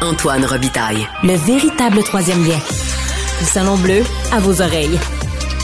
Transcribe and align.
Antoine 0.00 0.44
Robitaille. 0.44 1.06
Le 1.22 1.34
véritable 1.34 2.02
troisième 2.02 2.44
lien. 2.44 2.58
Le 3.40 3.46
salon 3.46 3.76
bleu 3.76 4.02
à 4.32 4.40
vos 4.40 4.60
oreilles. 4.60 4.98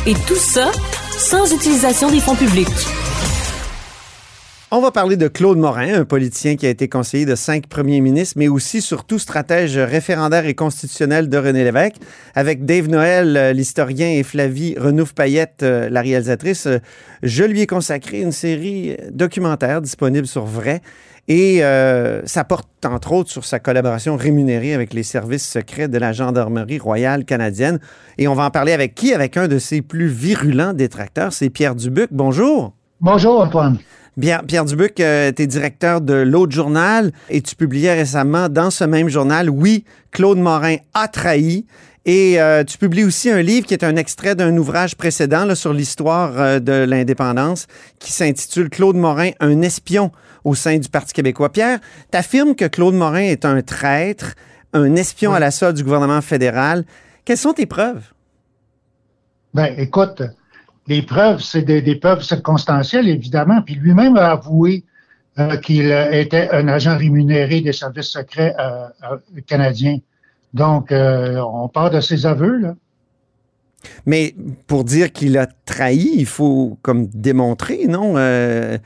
Et 0.07 0.15
tout 0.15 0.37
ça 0.37 0.71
sans 1.19 1.53
utilisation 1.53 2.11
des 2.11 2.21
fonds 2.21 2.35
publics. 2.35 2.69
On 4.75 4.81
va 4.81 4.91
parler 4.91 5.19
de 5.19 5.29
Claude 5.29 5.59
Morin, 5.59 6.01
un 6.01 6.05
politicien 6.07 6.57
qui 6.57 6.65
a 6.65 6.71
été 6.71 6.89
conseiller 6.89 7.27
de 7.27 7.35
cinq 7.35 7.67
premiers 7.67 8.01
ministres, 8.01 8.37
mais 8.39 8.49
aussi 8.49 8.81
surtout 8.81 9.19
stratège 9.19 9.77
référendaire 9.77 10.47
et 10.47 10.55
constitutionnel 10.55 11.29
de 11.29 11.37
René 11.37 11.63
Lévesque, 11.63 11.97
avec 12.35 12.65
Dave 12.65 12.89
Noël, 12.89 13.37
euh, 13.37 13.53
l'historien, 13.53 14.09
et 14.09 14.23
Flavie 14.23 14.75
Renouf-Payette, 14.79 15.63
euh, 15.63 15.91
la 15.91 16.01
réalisatrice. 16.01 16.65
Euh, 16.65 16.79
je 17.23 17.45
lui 17.45 17.61
ai 17.61 17.67
consacré 17.67 18.23
une 18.23 18.33
série 18.33 18.97
documentaire 19.11 19.83
disponible 19.83 20.27
sur 20.27 20.47
Vrai. 20.47 20.81
Et 21.29 21.61
ça 22.25 22.43
porte 22.43 22.67
entre 22.85 23.13
autres 23.13 23.31
sur 23.31 23.45
sa 23.45 23.61
collaboration 23.61 24.17
rémunérée 24.17 24.75
avec 24.75 24.93
les 24.93 25.05
services 25.05 25.47
secrets 25.47 25.87
de 25.87 25.99
la 25.99 26.13
Gendarmerie 26.13 26.79
royale 26.79 27.25
canadienne. 27.25 27.79
Et 28.19 28.27
on 28.27 28.35
va 28.35 28.47
en 28.47 28.51
parler 28.51 28.73
avec 28.73 28.95
qui? 28.97 29.15
Avec 29.15 29.37
un 29.37 29.47
de 29.47 29.59
ses 29.59 29.83
plus 29.83 30.09
virulents 30.09 30.73
détracteurs, 30.73 31.33
c'est 31.33 31.49
Pierre 31.49 31.77
Dubuc. 31.77 32.09
Bonjour. 32.11 32.73
Bonjour 33.01 33.41
Antoine. 33.41 33.79
Pierre 34.21 34.65
Dubuc, 34.67 35.01
euh, 35.01 35.33
tu 35.35 35.43
es 35.43 35.47
directeur 35.47 36.03
de 36.03 36.15
l'autre 36.15 36.53
journal 36.53 37.13
et 37.31 37.41
tu 37.41 37.57
publiais 37.57 37.95
récemment 37.95 38.49
dans 38.49 38.71
ce 38.71 38.85
même 38.85 39.09
journal, 39.09 39.49
oui, 39.49 39.85
Claude 40.11 40.39
Morin 40.39 40.77
a 40.93 41.09
trahi. 41.09 41.65
Et 42.05 42.41
euh, 42.41 42.65
tu 42.65 42.79
publies 42.79 43.05
aussi 43.05 43.31
un 43.31 43.43
livre 43.43 43.67
qui 43.67 43.75
est 43.75 43.85
un 43.85 43.95
extrait 43.97 44.35
d'un 44.35 44.57
ouvrage 44.57 44.97
précédent 44.97 45.45
là, 45.45 45.55
sur 45.55 45.73
l'histoire 45.73 46.33
euh, 46.37 46.59
de 46.59 46.73
l'indépendance 46.73 47.69
qui 48.01 48.13
s'intitule 48.13 48.69
Claude 48.69 48.97
Morin, 48.97 49.31
un 49.41 49.63
espion 49.63 50.11
au 50.45 50.55
sein 50.55 50.79
du 50.79 50.89
Parti 50.89 51.13
québécois. 51.13 51.51
Pierre, 51.51 51.79
tu 52.11 52.19
affirmes 52.19 52.57
que 52.57 52.65
Claude 52.65 52.95
Morin 52.95 53.23
est 53.23 53.45
un 53.45 53.63
traître, 53.63 54.35
un 54.73 54.97
espion 54.97 55.33
à 55.33 55.39
la 55.39 55.53
solde 55.53 55.77
du 55.77 55.85
gouvernement 55.85 56.21
fédéral. 56.21 56.85
Quelles 57.25 57.39
sont 57.39 57.53
tes 57.53 57.67
preuves? 57.67 58.03
Ben, 59.55 59.73
écoute, 59.79 60.23
les 60.87 61.03
preuves, 61.03 61.41
c'est 61.41 61.63
des, 61.63 61.95
preuves 61.97 62.23
circonstancielles, 62.23 63.09
évidemment. 63.09 63.63
Puis 63.63 63.75
lui-même 63.75 64.17
a 64.17 64.33
avoué 64.33 64.85
euh, 65.39 65.57
qu'il 65.57 65.91
était 66.13 66.51
un 66.51 66.69
agent 66.69 66.97
rémunéré 66.97 67.61
des 67.61 67.73
services 67.73 68.09
secrets 68.09 68.55
euh, 68.59 68.87
euh, 69.11 69.17
canadiens. 69.47 69.99
Donc, 70.55 70.93
on 70.93 71.69
part 71.69 71.91
de 71.91 72.01
ses 72.01 72.27
aveux, 72.27 72.59
là. 72.59 72.75
Mais 74.07 74.37
pour 74.69 74.85
dire 74.85 75.11
qu'il 75.11 75.37
a 75.39 75.49
trahi, 75.65 76.11
il 76.15 76.27
faut 76.27 76.79
comme 76.83 77.07
démontrer, 77.07 77.87
non? 77.89 78.15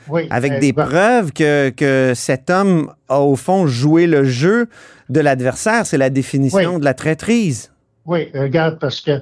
oui, 0.08 0.26
avec 0.30 0.58
des 0.60 0.72
preuves 0.72 1.32
que, 1.32 1.68
que, 1.68 2.12
cet 2.14 2.48
homme 2.48 2.92
a 3.08 3.20
au 3.20 3.36
fond 3.36 3.66
joué 3.66 4.06
le 4.06 4.24
jeu 4.24 4.68
de 5.10 5.20
l'adversaire. 5.20 5.84
C'est 5.84 5.98
la 5.98 6.08
définition 6.08 6.78
de 6.78 6.84
la 6.84 6.94
traîtrise. 6.94 7.72
Oui, 8.06 8.28
regarde, 8.32 8.78
parce 8.78 9.02
que 9.02 9.20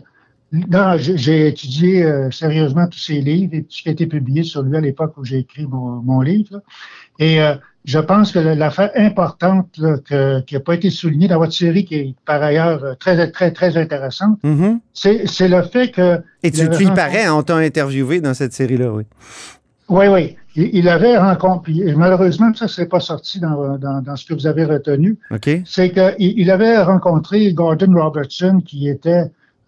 non, 0.70 0.96
j'ai 0.98 1.48
étudié 1.48 2.04
euh, 2.04 2.30
sérieusement 2.30 2.86
tous 2.86 2.98
ses 2.98 3.20
livres 3.20 3.54
et 3.54 3.62
tout 3.62 3.72
ce 3.72 3.82
qui 3.82 3.88
a 3.88 3.92
été 3.92 4.06
publié 4.06 4.44
sur 4.44 4.62
lui 4.62 4.76
à 4.76 4.80
l'époque 4.80 5.14
où 5.16 5.24
j'ai 5.24 5.38
écrit 5.38 5.66
mon, 5.66 6.20
livre. 6.20 6.60
Et 7.18 7.40
euh, 7.40 7.54
je 7.84 7.98
pense 7.98 8.30
que 8.30 8.38
l'affaire 8.38 8.90
importante 8.94 9.68
qui 10.06 10.54
n'a 10.54 10.60
pas 10.60 10.74
été 10.74 10.90
soulignée 10.90 11.26
dans 11.26 11.38
votre 11.38 11.52
série, 11.52 11.84
qui 11.84 11.94
est 11.96 12.14
par 12.24 12.42
ailleurs 12.42 12.84
euh, 12.84 12.94
très, 12.94 13.30
très, 13.32 13.50
très 13.50 13.76
intéressante, 13.76 14.38
mm-hmm. 14.44 14.78
c'est 14.94 15.48
le 15.48 15.62
fait 15.62 15.90
que... 15.90 16.20
Et 16.42 16.50
tu, 16.50 16.68
tu 16.70 16.84
y 16.84 16.90
parais, 16.90 17.28
on 17.28 17.42
t'a 17.42 17.56
interviewé 17.56 18.20
dans 18.20 18.34
cette 18.34 18.52
série-là, 18.52 18.92
oui. 18.92 19.04
Oui, 19.88 20.06
oui. 20.06 20.36
Il, 20.56 20.88
avait 20.88 21.18
rencontré, 21.18 21.72
malheureusement, 21.96 22.54
ça, 22.54 22.68
c'est 22.68 22.86
pas 22.86 23.00
sorti 23.00 23.40
dans, 23.40 23.76
dans, 23.76 24.16
ce 24.16 24.24
que 24.24 24.34
vous 24.34 24.46
avez 24.46 24.64
retenu. 24.64 25.18
OK. 25.32 25.50
C'est 25.66 25.90
qu'il 25.90 26.14
il 26.18 26.50
avait 26.50 26.80
rencontré 26.80 27.52
Gordon 27.52 27.92
Robertson, 28.00 28.62
qui 28.64 28.88
était 28.88 29.24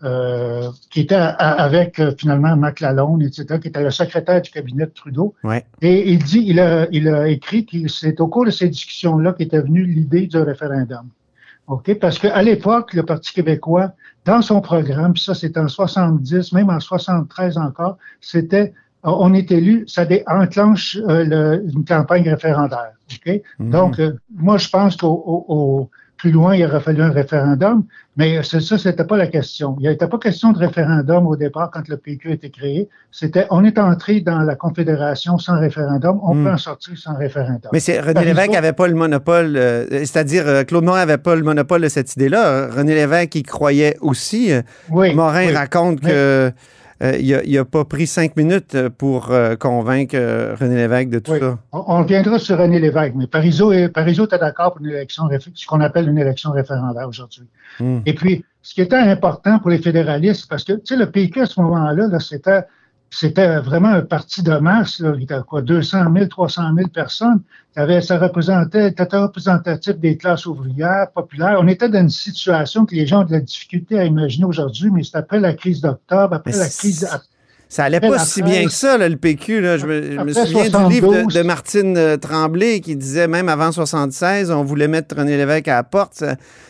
euh, 0.06 0.70
qui 0.90 1.00
était 1.00 1.16
avec 1.16 1.98
euh, 1.98 2.12
finalement 2.16 2.56
McLalone, 2.56 3.22
etc., 3.22 3.58
qui 3.60 3.68
était 3.68 3.82
le 3.82 3.90
secrétaire 3.90 4.40
du 4.40 4.52
cabinet 4.52 4.86
de 4.86 4.92
Trudeau. 4.92 5.34
Et 5.82 6.12
il 6.12 6.22
dit, 6.22 6.44
il 6.46 6.60
a, 6.60 6.86
il 6.92 7.08
a 7.08 7.26
écrit 7.26 7.66
que 7.66 7.88
c'est 7.88 8.20
au 8.20 8.28
cours 8.28 8.44
de 8.44 8.52
ces 8.52 8.68
discussions-là 8.68 9.32
qu'était 9.32 9.60
venue 9.60 9.84
l'idée 9.84 10.28
du 10.28 10.36
référendum. 10.36 11.08
OK? 11.66 11.98
Parce 11.98 12.20
qu'à 12.20 12.40
l'époque, 12.42 12.94
le 12.94 13.02
Parti 13.02 13.32
québécois, 13.32 13.94
dans 14.24 14.42
son 14.42 14.60
programme, 14.60 15.16
ça 15.16 15.34
c'était 15.34 15.58
en 15.58 15.66
70, 15.66 16.52
même 16.52 16.70
en 16.70 16.78
73 16.78 17.58
encore, 17.58 17.98
c'était 18.20 18.74
on 19.02 19.34
est 19.34 19.50
élu, 19.50 19.84
ça 19.88 20.06
enclenche 20.28 20.98
euh, 21.08 21.60
une 21.74 21.84
campagne 21.84 22.28
référendaire. 22.28 22.92
OK? 23.10 23.26
Mm-hmm. 23.26 23.70
Donc, 23.70 24.00
moi, 24.36 24.56
je 24.58 24.68
pense 24.68 24.96
qu'au 24.96 25.90
plus 26.16 26.30
loin, 26.30 26.54
il 26.54 26.64
aurait 26.64 26.80
fallu 26.80 27.02
un 27.02 27.10
référendum, 27.10 27.84
mais 28.16 28.42
ça, 28.42 28.60
c'était 28.60 29.04
pas 29.04 29.16
la 29.16 29.26
question. 29.26 29.76
Il 29.80 29.88
n'était 29.88 30.08
pas 30.08 30.18
question 30.18 30.52
de 30.52 30.58
référendum 30.58 31.26
au 31.26 31.36
départ 31.36 31.70
quand 31.70 31.86
le 31.88 31.96
PQ 31.96 32.30
a 32.30 32.32
été 32.32 32.50
créé. 32.50 32.88
C'était, 33.12 33.46
on 33.50 33.64
est 33.64 33.78
entré 33.78 34.20
dans 34.20 34.38
la 34.38 34.54
Confédération 34.54 35.38
sans 35.38 35.58
référendum, 35.58 36.18
on 36.22 36.34
hmm. 36.34 36.44
peut 36.44 36.50
en 36.52 36.56
sortir 36.56 36.96
sans 36.96 37.16
référendum. 37.16 37.70
Mais 37.72 37.80
c'est, 37.80 38.00
René 38.00 38.24
Lévesque 38.24 38.52
n'avait 38.52 38.72
pas 38.72 38.88
le 38.88 38.94
monopole, 38.94 39.56
euh, 39.56 39.86
c'est-à-dire 39.90 40.46
euh, 40.46 40.64
Claude 40.64 40.84
Morin 40.84 41.00
n'avait 41.00 41.18
pas 41.18 41.36
le 41.36 41.42
monopole 41.42 41.82
de 41.82 41.88
cette 41.88 42.14
idée-là. 42.16 42.68
René 42.68 42.94
Lévesque 42.94 43.34
y 43.34 43.42
croyait 43.42 43.96
aussi. 44.00 44.52
Oui, 44.90 45.14
Morin 45.14 45.52
raconte 45.52 46.00
que 46.00 46.52
euh, 47.02 47.18
il 47.18 47.54
n'a 47.54 47.64
pas 47.64 47.84
pris 47.84 48.06
cinq 48.06 48.36
minutes 48.36 48.74
euh, 48.74 48.88
pour 48.88 49.30
euh, 49.30 49.54
convaincre 49.56 50.16
René 50.58 50.76
Lévesque 50.76 51.10
de 51.10 51.18
tout 51.18 51.38
ça. 51.38 51.58
On, 51.72 51.98
reviendra 51.98 52.38
sur 52.38 52.58
René 52.58 52.80
Lévesque, 52.80 53.12
mais 53.16 53.26
Parizeau, 53.26 53.72
Parizeau 53.92 54.24
était 54.24 54.38
d'accord 54.38 54.74
pour 54.74 54.84
une 54.84 54.92
élection, 54.92 55.24
ce 55.54 55.66
qu'on 55.66 55.80
appelle 55.80 56.08
une 56.08 56.18
élection 56.18 56.52
référendaire 56.52 57.08
aujourd'hui. 57.08 57.46
Hmm. 57.80 57.98
Et 58.06 58.14
puis, 58.14 58.44
ce 58.62 58.74
qui 58.74 58.80
était 58.80 58.96
important 58.96 59.58
pour 59.58 59.70
les 59.70 59.78
fédéralistes, 59.78 60.48
parce 60.48 60.64
que, 60.64 60.72
tu 60.72 60.80
sais, 60.86 60.96
le 60.96 61.10
PQ 61.10 61.42
à 61.42 61.46
ce 61.46 61.60
moment-là, 61.60 62.08
-là, 62.08 62.20
c'était 62.20 62.62
c'était 63.10 63.58
vraiment 63.60 63.88
un 63.88 64.02
parti 64.02 64.42
de 64.42 64.56
masse. 64.58 65.00
Là. 65.00 65.12
Il 65.16 65.28
y 65.28 65.32
avait 65.32 65.42
quoi, 65.42 65.62
200 65.62 66.12
000, 66.14 66.26
300 66.26 66.62
000 66.76 66.88
personnes. 66.88 67.40
ça 67.74 68.18
représentait, 68.18 68.94
c'était 68.96 69.16
représentatif 69.16 69.96
des 69.96 70.16
classes 70.16 70.46
ouvrières, 70.46 71.10
populaires. 71.14 71.58
On 71.60 71.68
était 71.68 71.88
dans 71.88 72.00
une 72.00 72.10
situation 72.10 72.84
que 72.84 72.94
les 72.94 73.06
gens 73.06 73.22
ont 73.22 73.24
de 73.24 73.32
la 73.32 73.40
difficulté 73.40 73.98
à 73.98 74.04
imaginer 74.04 74.44
aujourd'hui, 74.44 74.90
mais 74.90 75.02
c'est 75.02 75.16
après 75.16 75.40
la 75.40 75.54
crise 75.54 75.80
d'octobre, 75.80 76.34
après 76.34 76.52
la 76.52 76.68
crise... 76.68 77.08
Ça 77.68 77.82
allait 77.82 77.98
pas 77.98 78.20
si 78.20 78.42
bien 78.42 78.64
que 78.64 78.70
ça, 78.70 78.96
le 78.96 79.16
PQ. 79.16 79.60
Je, 79.76 79.86
me, 79.86 80.32
souviens 80.32 80.86
du 80.86 80.92
livre 80.92 81.26
de, 81.26 81.42
Martine 81.42 81.96
euh, 81.96 82.16
Tremblay 82.16 82.78
qui 82.78 82.94
disait 82.94 83.26
même 83.26 83.48
avant 83.48 83.72
76, 83.72 84.52
on 84.52 84.62
voulait 84.62 84.86
mettre 84.86 85.16
René 85.16 85.36
Lévesque 85.36 85.66
à 85.66 85.74
la 85.74 85.82
porte. 85.82 86.22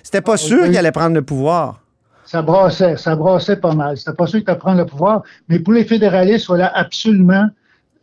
C'était 0.03 0.23
pas 0.23 0.35
ah, 0.35 0.39
sûr 0.39 0.65
qu'il 0.65 0.77
allait 0.79 0.93
prendre 0.93 1.15
le 1.15 1.21
pouvoir 1.21 1.83
ça 2.27 2.43
brassait, 2.43 2.97
ça 2.97 3.17
brassait 3.17 3.57
pas 3.57 3.75
mal. 3.75 3.97
C'était 3.97 4.13
pas 4.13 4.27
sûr 4.27 4.45
que 4.45 4.51
tu 4.51 4.59
prendre 4.59 4.79
le 4.79 4.87
pouvoir, 4.87 5.23
mais 5.49 5.59
pour 5.61 5.73
les 5.73 5.85
fédéralistes, 5.85 6.45
il 6.45 6.49
fallait 6.49 6.71
absolument 6.75 7.47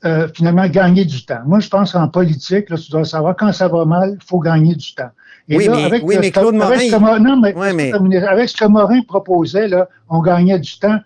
euh, 0.05 0.27
finalement 0.33 0.67
gagner 0.67 1.05
du 1.05 1.25
temps. 1.25 1.41
Moi, 1.45 1.59
je 1.59 1.69
pense 1.69 1.91
qu'en 1.91 2.07
politique, 2.07 2.69
là, 2.69 2.77
tu 2.77 2.89
dois 2.89 3.05
savoir, 3.05 3.35
quand 3.35 3.51
ça 3.51 3.67
va 3.67 3.85
mal, 3.85 4.17
il 4.19 4.25
faut 4.25 4.39
gagner 4.39 4.75
du 4.75 4.95
temps. 4.95 5.11
Et 5.49 5.57
oui, 5.57 5.67
mais, 5.69 5.83
avec, 5.83 6.03
oui, 6.05 6.15
mais 6.19 6.31
Claude 6.31 6.55
Morin... 6.55 6.71
Avec 6.71 6.89
ce, 6.89 7.19
non, 7.19 7.41
mais, 7.41 8.17
avec 8.17 8.49
ce 8.49 8.55
que 8.55 8.65
Morin 8.65 9.01
proposait, 9.01 9.67
là, 9.67 9.89
on 10.09 10.21
gagnait 10.21 10.59
du 10.59 10.79
temps. 10.79 10.99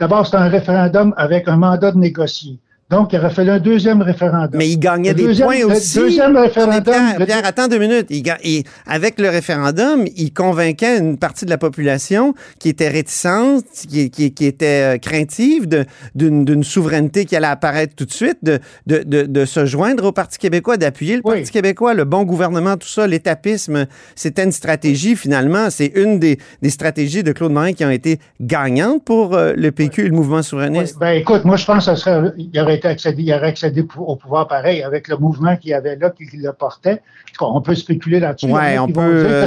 D'abord, 0.00 0.26
c'était 0.26 0.38
un 0.38 0.48
référendum 0.48 1.14
avec 1.16 1.46
un 1.46 1.56
mandat 1.56 1.92
de 1.92 1.98
négocier. 1.98 2.58
Donc, 2.90 3.14
il 3.14 3.18
aurait 3.18 3.30
fallu 3.30 3.50
un 3.50 3.58
deuxième 3.58 4.02
référendum. 4.02 4.58
Mais 4.58 4.68
il 4.68 4.78
gagnait 4.78 5.14
des 5.14 5.34
points 5.34 5.64
aussi. 5.64 5.98
deuxième 5.98 6.36
référendum. 6.36 6.82
Pierre, 7.24 7.44
attends 7.44 7.66
deux 7.66 7.78
minutes. 7.78 8.06
Il, 8.10 8.62
avec 8.86 9.18
le 9.18 9.30
référendum, 9.30 10.04
il 10.16 10.34
convainquait 10.34 10.98
une 10.98 11.16
partie 11.16 11.46
de 11.46 11.50
la 11.50 11.56
population 11.56 12.34
qui 12.58 12.68
était 12.68 12.88
réticente, 12.88 13.64
qui, 13.88 14.34
était 14.46 14.96
euh, 14.96 14.98
craintive 14.98 15.66
d'une 16.14 16.62
souveraineté 16.62 17.24
qui 17.24 17.34
allait 17.36 17.46
apparaître 17.46 17.94
tout 17.94 18.04
de 18.04 18.12
suite, 18.12 18.38
de, 18.44 18.60
de, 18.86 19.44
se 19.46 19.64
joindre 19.64 20.04
au 20.04 20.12
Parti 20.12 20.38
québécois, 20.38 20.76
d'appuyer 20.76 21.16
le 21.16 21.22
Parti 21.22 21.50
québécois, 21.50 21.94
le 21.94 22.04
bon 22.04 22.24
gouvernement, 22.24 22.76
tout 22.76 22.88
ça, 22.88 23.06
l'étapisme. 23.06 23.86
C'était 24.14 24.44
une 24.44 24.52
stratégie, 24.52 25.16
finalement. 25.16 25.70
C'est 25.70 25.92
une 25.94 26.18
des, 26.18 26.38
stratégies 26.68 27.22
de 27.22 27.32
Claude 27.32 27.52
Morin 27.52 27.72
qui 27.72 27.84
ont 27.84 27.90
été 27.90 28.18
gagnantes 28.40 29.04
pour 29.04 29.34
euh, 29.34 29.54
le 29.56 29.72
PQ, 29.72 30.08
le 30.08 30.14
mouvement 30.14 30.42
souverainiste. 30.42 30.98
Ben, 30.98 31.12
écoute, 31.12 31.46
moi, 31.46 31.56
je 31.56 31.64
pense 31.64 31.78
que 31.78 31.84
ça 31.84 31.96
serait, 31.96 32.32
il 32.36 32.60
aurait 32.60 32.73
accédé, 32.84 33.22
il 33.22 33.32
aurait 33.32 33.48
accédé 33.48 33.84
au 33.96 34.16
pouvoir 34.16 34.48
pareil 34.48 34.82
avec 34.82 35.08
le 35.08 35.16
mouvement 35.16 35.56
qu'il 35.56 35.70
y 35.70 35.74
avait 35.74 35.96
là, 35.96 36.10
qui, 36.10 36.24
le 36.36 36.52
portait. 36.52 37.02
On 37.40 37.60
peut 37.60 37.74
spéculer 37.74 38.20
là-dessus. 38.20 38.46
Oui, 38.50 38.78
on 38.78 38.88
peut. 38.88 39.46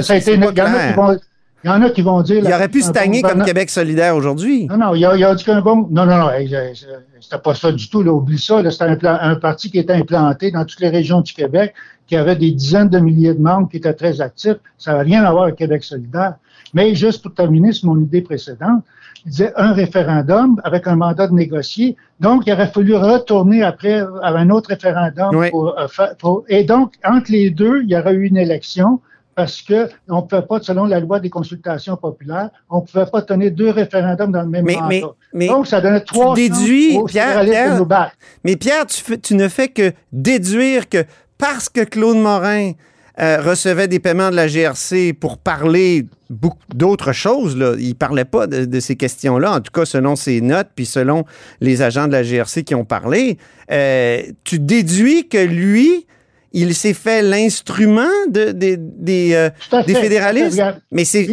Il 1.64 1.66
y 1.66 1.70
en 1.70 1.82
a 1.82 1.90
qui 1.90 2.02
vont 2.02 2.22
dire. 2.22 2.42
Il 2.44 2.52
aurait 2.52 2.68
pu 2.68 2.82
stagner 2.82 3.20
comme 3.20 3.44
Québec 3.44 3.68
solidaire 3.68 4.14
aujourd'hui. 4.14 4.66
Non, 4.66 4.76
non, 4.76 4.94
il 4.94 5.04
a, 5.04 5.16
il 5.16 5.24
a 5.24 5.34
dit 5.34 5.42
qu'un 5.42 5.60
bon. 5.60 5.88
Non, 5.90 6.06
non, 6.06 6.18
non, 6.18 6.30
c'était 7.20 7.38
pas 7.42 7.54
ça 7.54 7.72
du 7.72 7.90
tout. 7.90 8.02
Là, 8.02 8.12
oublie 8.12 8.38
ça. 8.38 8.62
C'était 8.70 9.06
un, 9.08 9.34
parti 9.34 9.70
qui 9.70 9.78
était 9.78 9.94
implanté 9.94 10.52
dans 10.52 10.64
toutes 10.64 10.80
les 10.80 10.88
régions 10.88 11.20
du 11.20 11.32
Québec, 11.32 11.74
qui 12.06 12.16
avait 12.16 12.36
des 12.36 12.52
dizaines 12.52 12.88
de 12.88 13.00
milliers 13.00 13.34
de 13.34 13.40
membres, 13.40 13.68
qui 13.68 13.78
étaient 13.78 13.92
très 13.92 14.20
actifs. 14.20 14.58
Ça 14.76 14.92
n'a 14.92 15.00
rien 15.00 15.24
à 15.24 15.32
voir 15.32 15.44
avec 15.44 15.56
Québec 15.56 15.82
solidaire. 15.82 16.34
Mais 16.74 16.94
juste 16.94 17.22
pour 17.22 17.34
terminer 17.34 17.72
sur 17.72 17.88
mon 17.88 18.00
idée 18.00 18.20
précédente, 18.20 18.84
il 19.24 19.30
disait 19.30 19.52
un 19.56 19.72
référendum 19.72 20.60
avec 20.64 20.86
un 20.86 20.96
mandat 20.96 21.28
de 21.28 21.34
négocier. 21.34 21.96
Donc, 22.20 22.44
il 22.46 22.52
aurait 22.52 22.68
fallu 22.68 22.94
retourner 22.94 23.62
après 23.62 24.00
à 24.22 24.30
un 24.30 24.50
autre 24.50 24.70
référendum. 24.70 25.34
Euh, 25.34 25.88
pour, 26.18 26.44
et 26.48 26.64
donc, 26.64 26.94
entre 27.04 27.30
les 27.30 27.50
deux, 27.50 27.82
il 27.82 27.90
y 27.90 27.96
aurait 27.96 28.14
eu 28.14 28.26
une 28.26 28.36
élection 28.36 29.00
parce 29.34 29.62
que 29.62 29.88
on 30.08 30.22
pouvait 30.22 30.42
pas, 30.42 30.58
selon 30.60 30.84
la 30.86 30.98
loi 30.98 31.20
des 31.20 31.30
consultations 31.30 31.96
populaires, 31.96 32.50
on 32.68 32.80
pouvait 32.80 33.06
pas 33.06 33.22
tenir 33.22 33.52
deux 33.52 33.70
référendums 33.70 34.32
dans 34.32 34.42
le 34.42 34.48
même 34.48 34.64
mais, 34.64 35.02
Mais, 35.32 35.46
Donc, 35.46 35.68
ça 35.68 35.80
donnait 35.80 36.00
trois 36.00 36.34
tu 36.34 36.48
déduis, 36.48 36.98
Pierre, 37.06 37.44
Pierre 37.44 38.12
mais 38.42 38.56
Pierre, 38.56 38.84
tu, 38.86 39.20
tu 39.20 39.34
ne 39.36 39.46
fais 39.46 39.68
que 39.68 39.92
déduire 40.12 40.88
que 40.88 41.04
parce 41.38 41.68
que 41.68 41.84
Claude 41.84 42.16
Morin 42.16 42.72
euh, 43.20 43.40
recevait 43.40 43.88
des 43.88 43.98
paiements 43.98 44.30
de 44.30 44.36
la 44.36 44.46
GRC 44.46 45.12
pour 45.12 45.38
parler 45.38 46.06
d'autres 46.74 47.12
choses. 47.12 47.56
Là. 47.56 47.74
Il 47.78 47.88
ne 47.88 47.94
parlait 47.94 48.24
pas 48.24 48.46
de, 48.46 48.80
ces 48.80 48.94
questions-là, 48.94 49.54
en 49.54 49.60
tout 49.60 49.72
cas 49.72 49.84
selon 49.84 50.14
ses 50.14 50.40
notes, 50.40 50.68
puis 50.74 50.86
selon 50.86 51.24
les 51.60 51.82
agents 51.82 52.06
de 52.06 52.12
la 52.12 52.22
GRC 52.22 52.62
qui 52.62 52.74
ont 52.76 52.84
parlé. 52.84 53.38
Euh, 53.72 54.22
tu 54.44 54.60
déduis 54.60 55.28
que 55.28 55.38
lui, 55.38 56.06
il 56.52 56.74
s'est 56.74 56.94
fait 56.94 57.22
l'instrument 57.22 58.02
de, 58.30 58.52
des, 58.52 59.34
euh, 59.34 59.50
fédéralistes? 59.84 60.62
Mais 60.92 61.04
c'est, 61.04 61.26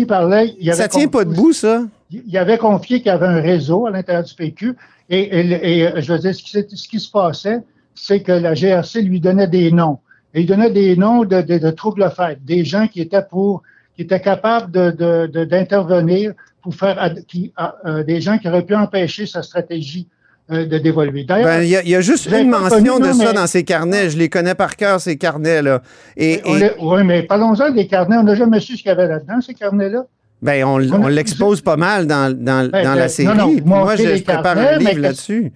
ça 0.74 0.88
tient 0.88 1.08
pas 1.08 1.24
debout, 1.24 1.54
ça. 1.54 1.84
Il 2.10 2.38
avait 2.38 2.58
confié 2.58 2.98
qu'il 2.98 3.08
y 3.08 3.12
avait 3.12 3.28
un 3.28 3.42
réseau 3.42 3.86
à 3.86 3.92
l'intérieur 3.92 4.24
du 4.24 4.34
PQ. 4.34 4.74
Et, 5.10 5.92
je 5.98 6.12
veux 6.12 6.20
dire, 6.20 6.34
ce 6.34 6.42
qui, 6.42 6.76
ce 6.76 6.88
qui 6.88 7.00
se 7.00 7.12
passait, 7.12 7.60
c'est 7.94 8.22
que 8.22 8.32
la 8.32 8.56
GRC 8.56 9.02
lui 9.02 9.20
donnait 9.20 9.48
des 9.48 9.72
noms. 9.72 10.00
Et 10.36 10.42
il 10.42 10.46
donnait 10.46 10.70
des 10.70 10.98
noms 10.98 11.24
de, 11.24 11.42
de, 11.42 11.58
de 11.58 11.72
troubles 11.72 12.12
faits, 12.16 12.44
des 12.44 12.66
gens 12.66 12.88
qui 12.88 13.00
étaient 13.00 13.24
pour, 13.28 13.64
qui 13.96 14.02
étaient 14.02 14.20
capables 14.20 14.70
d'intervenir 14.70 16.32
de, 16.32 16.36
pour 16.62 16.76
faire, 16.76 17.14
qui, 17.26 17.54
euh, 17.86 18.04
des 18.04 18.20
gens 18.20 18.38
qui 18.38 18.50
auraient 18.50 18.66
pu 18.66 18.76
empêcher 18.76 19.26
sa 19.26 19.42
stratégie 19.42 20.10
euh, 20.52 20.66
de 20.66 20.78
dévoluer. 20.78 21.24
D'ailleurs, 21.24 21.48
ben, 21.48 21.62
il 21.64 21.70
y, 21.70 21.96
a 21.96 22.02
juste 22.02 22.30
une 22.30 22.50
mention 22.50 23.00
de 23.00 23.14
ça 23.14 23.32
dans 23.32 23.48
ces 23.48 23.64
carnets. 23.64 24.10
Je 24.10 24.18
les 24.18 24.28
connais 24.28 24.56
par 24.56 24.76
cœur, 24.76 25.00
ces 25.00 25.18
carnets-là. 25.18 25.82
Et, 26.18 26.42
Oui, 26.82 27.04
mais 27.06 27.24
parlons-en 27.24 27.72
des 27.72 27.88
carnets. 27.88 28.18
On 28.18 28.24
n'a 28.24 28.36
jamais 28.36 28.60
su 28.60 28.76
ce 28.76 28.82
qu'il 28.84 28.90
y 28.90 28.92
avait 28.92 29.08
là-dedans, 29.08 29.40
ces 29.40 29.54
carnets-là. 29.54 30.06
Ben, 30.42 30.66
on, 30.66 30.82
on, 30.92 31.08
l'expose 31.08 31.62
pas 31.62 31.78
mal 31.78 32.08
dans, 32.08 32.30
dans, 32.36 32.70
ben, 32.70 32.84
dans 32.84 32.94
la 32.94 33.04
ben, 33.04 33.08
série. 33.08 33.62
moi, 33.64 33.96
je, 33.96 34.18
je 34.18 34.24
prépare 34.24 34.58
un 34.58 34.78
livre 34.80 35.00
là-dessus. 35.00 35.54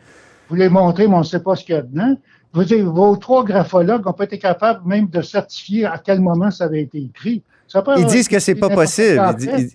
Vous 0.47 0.55
les 0.55 0.69
montrez, 0.69 1.05
mais 1.07 1.15
on 1.15 1.19
ne 1.19 1.23
sait 1.23 1.41
pas 1.41 1.55
ce 1.55 1.65
qu'il 1.65 1.75
y 1.75 1.77
a 1.77 1.81
dedans. 1.81 2.15
Dire, 2.55 2.91
vos 2.91 3.15
trois 3.15 3.43
graphologues 3.43 4.05
n'ont 4.05 4.13
pas 4.13 4.23
été 4.23 4.39
capables 4.39 4.81
même 4.85 5.07
de 5.07 5.21
certifier 5.21 5.85
à 5.85 6.01
quel 6.03 6.19
moment 6.19 6.49
ça 6.49 6.65
avait 6.65 6.81
été 6.81 6.97
écrit. 6.97 7.43
ils 7.97 8.05
disent 8.05 8.27
que 8.27 8.39
c'est 8.39 8.55
pas 8.55 8.69
possible. 8.69 9.21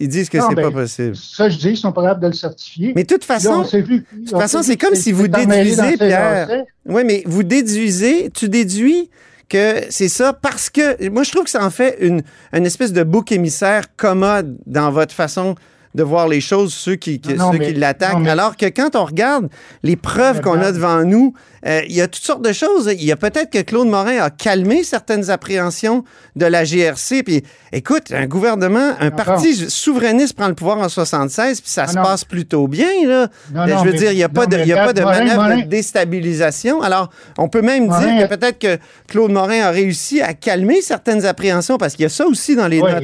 Ils, 0.01 0.09
disent 0.09 0.29
que 0.29 0.41
c'est 0.41 0.55
pas 0.55 0.63
ben, 0.63 0.73
possible. 0.73 1.15
Ça, 1.15 1.49
je 1.49 1.57
dis, 1.57 1.71
ils 1.71 1.77
sont 1.77 1.93
pas 1.93 2.03
capables 2.03 2.23
de 2.23 2.27
le 2.29 2.33
certifier. 2.33 2.93
Mais 2.97 3.05
de 3.05 3.09
toute 3.09 3.25
façon, 3.25 3.63
de 3.63 3.81
toute 3.81 4.31
façon, 4.31 4.63
c'est 4.63 4.77
comme 4.77 4.97
si 4.97 5.13
vous 5.13 5.29
déduisez, 5.29 5.97
Pierre. 5.97 6.65
Oui, 6.87 7.03
mais 7.05 7.23
vous 7.27 7.45
déduisez, 7.45 8.31
tu 8.31 8.49
déduis 8.49 9.09
que 9.49 9.83
c'est 9.91 10.09
ça 10.09 10.33
parce 10.33 10.69
que 10.69 11.09
moi, 11.11 11.23
je 11.23 11.31
trouve 11.31 11.45
que 11.45 11.51
ça 11.51 11.65
en 11.65 11.71
fait 11.71 11.99
une, 12.01 12.23
une 12.53 12.67
espèce 12.67 12.93
de 12.93 13.03
bouc 13.05 13.31
émissaire 13.31 13.85
commode 13.97 14.57
dans 14.67 14.91
votre 14.91 15.15
façon 15.15 15.55
de 15.95 16.03
voir 16.03 16.29
les 16.29 16.41
choses, 16.41 16.75
ceux 16.75 16.97
qui, 16.97 17.21
qui 17.21 17.37
ceux 17.37 17.59
qui 17.59 17.75
l'attaquent. 17.75 18.27
Alors 18.27 18.57
que 18.57 18.67
quand 18.67 18.97
on 18.97 19.05
regarde 19.05 19.49
les 19.83 19.97
preuves 19.97 20.41
qu'on 20.41 20.61
a 20.61 20.73
devant 20.73 21.05
nous, 21.05 21.35
euh, 21.67 21.81
il 21.89 21.95
y 21.95 22.03
a 22.03 22.09
toutes 22.09 22.25
sortes 22.25 22.45
de 22.45 22.53
choses. 22.53 22.91
Il 22.93 23.05
y 23.05 23.13
a 23.13 23.17
peut-être 23.17 23.51
que 23.51 23.63
Claude 23.63 23.89
Morin 23.89 24.19
a 24.19 24.31
calmé 24.31 24.85
certaines 24.85 25.31
appréhensions 25.31 26.05
de 26.37 26.45
la 26.45 26.65
GRC. 26.65 27.23
Puis, 27.23 27.43
écoute, 27.73 28.13
un 28.13 28.27
gouvernement, 28.27 28.93
un 29.01 29.11
parti 29.11 29.55
souverainiste 29.55 30.37
prend 30.37 30.49
le 30.49 30.55
pouvoir 30.55 30.79
en 30.79 30.89
76, 30.89 31.61
puis 31.61 31.71
ça 31.71 31.85
ah 31.85 31.89
se 31.89 31.95
passe 31.95 32.25
plutôt 32.25 32.69
bien. 32.69 32.91
Là. 33.07 33.29
je 33.55 33.85
veux 33.85 33.95
dire, 33.95 34.13
il 34.13 34.17
n'y 34.17 34.23
a 34.23 34.29
pas 34.29 34.47
de, 34.47 34.59
y 34.59 34.73
a 34.73 34.85
pas 34.85 34.93
de 34.93 35.03
manœuvre 35.03 35.63
de 35.63 35.69
déstabilisation. 35.69 36.83
Alors, 36.83 37.11
on 37.39 37.49
peut 37.49 37.63
même 37.63 37.89
dire 37.89 38.29
que 38.29 38.35
peut-être 38.35 38.59
que 38.59 38.79
Claude 39.09 39.33
Morin 39.33 39.63
a 39.63 39.71
réussi 39.71 40.21
à 40.21 40.35
calmer 40.35 40.83
certaines 40.83 41.25
appréhensions, 41.25 41.79
parce 41.79 41.95
qu'il 41.95 42.03
y 42.03 42.07
a 42.07 42.11
ça 42.11 42.27
aussi 42.27 42.57
dans 42.57 42.69
les 42.69 42.83
notes. 42.83 43.03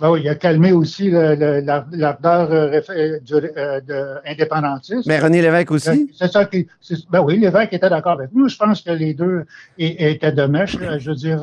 Ben 0.00 0.10
oui, 0.10 0.20
il 0.22 0.28
a 0.28 0.34
calmé 0.34 0.72
aussi 0.72 1.10
l'ardeur 1.10 2.52
euh, 2.52 2.80
euh, 2.90 3.18
euh, 3.90 4.14
indépendantiste. 4.24 5.06
Mais 5.06 5.18
René 5.18 5.42
Lévesque 5.42 5.70
aussi? 5.72 6.10
C'est 6.16 6.30
ça 6.30 6.44
qui. 6.44 6.68
Ben 7.10 7.20
oui, 7.20 7.38
Lévesque 7.38 7.72
était 7.72 7.90
d'accord 7.90 8.12
avec 8.12 8.32
nous. 8.32 8.48
Je 8.48 8.56
pense 8.56 8.82
que 8.82 8.90
les 8.90 9.14
deux 9.14 9.44
étaient 9.78 10.32
de 10.32 10.44
mèche. 10.44 10.76
Je 10.98 11.10
veux 11.10 11.16
dire, 11.16 11.40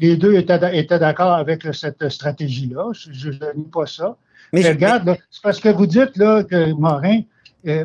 les 0.00 0.16
deux 0.16 0.34
étaient, 0.34 0.78
étaient 0.78 0.98
d'accord 0.98 1.32
avec 1.32 1.66
cette 1.72 2.08
stratégie-là. 2.08 2.92
Je 2.92 3.30
ne 3.30 3.54
dis 3.54 3.70
pas 3.72 3.86
ça. 3.86 4.16
Mais, 4.52 4.68
regarde, 4.68 5.16
c'est 5.30 5.42
parce 5.42 5.60
que 5.60 5.70
vous 5.70 5.86
dites 5.86 6.16
là, 6.16 6.44
que 6.44 6.72
Morin, 6.72 7.22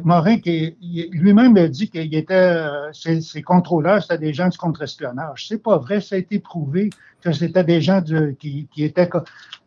Morin, 0.04 0.40
qui 0.40 0.76
lui-même 1.12 1.58
a 1.58 1.68
dit 1.68 1.90
qu'il 1.90 2.14
était, 2.14 2.66
ses, 2.94 3.42
contrôleurs, 3.42 4.02
c'était 4.02 4.20
des 4.20 4.34
gens 4.34 4.48
du 4.48 4.58
contre-espionnage. 4.58 5.48
C'est 5.48 5.62
pas 5.62 5.78
vrai, 5.78 6.02
ça 6.02 6.16
a 6.16 6.18
été 6.20 6.40
prouvé 6.40 6.90
que 7.22 7.32
c'était 7.32 7.64
des 7.64 7.82
gens 7.82 8.02
qui, 8.40 8.68
étaient 8.78 9.10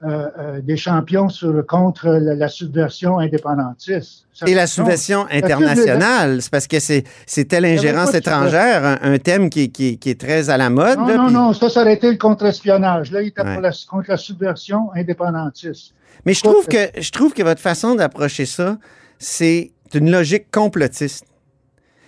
euh, 0.02 0.28
euh, 0.38 0.60
des 0.60 0.76
champions 0.76 1.28
sur, 1.28 1.64
contre 1.66 2.08
la, 2.08 2.48
subversion 2.48 3.18
indépendantiste. 3.18 4.26
Et 4.46 4.54
la 4.54 4.66
subversion 4.66 5.26
internationale, 5.30 6.42
c'est 6.42 6.50
parce 6.50 6.66
que 6.66 6.78
c'était 6.80 7.60
l'ingérence 7.60 8.14
étrangère, 8.14 8.98
un, 9.02 9.18
thème 9.18 9.50
qui, 9.50 9.70
est 10.04 10.20
très 10.20 10.50
à 10.50 10.56
la 10.56 10.70
mode. 10.70 10.98
Non, 10.98 11.16
non, 11.16 11.30
non, 11.30 11.52
ça, 11.52 11.68
ça 11.68 11.82
aurait 11.82 11.94
été 11.94 12.10
le 12.10 12.18
contre-espionnage. 12.18 13.12
Là, 13.12 13.22
il 13.22 13.28
était 13.28 13.42
pour 13.42 13.60
la, 13.60 13.70
contre 13.88 14.10
la 14.10 14.16
subversion 14.16 14.90
indépendantiste. 14.94 15.94
Mais 16.26 16.34
je 16.34 16.42
trouve, 16.42 16.66
que, 16.66 17.00
je 17.00 17.10
trouve 17.10 17.32
que 17.32 17.42
votre 17.42 17.60
façon 17.60 17.94
d'approcher 17.94 18.46
ça, 18.46 18.78
c'est 19.18 19.72
une 19.94 20.10
logique 20.10 20.50
complotiste. 20.50 21.24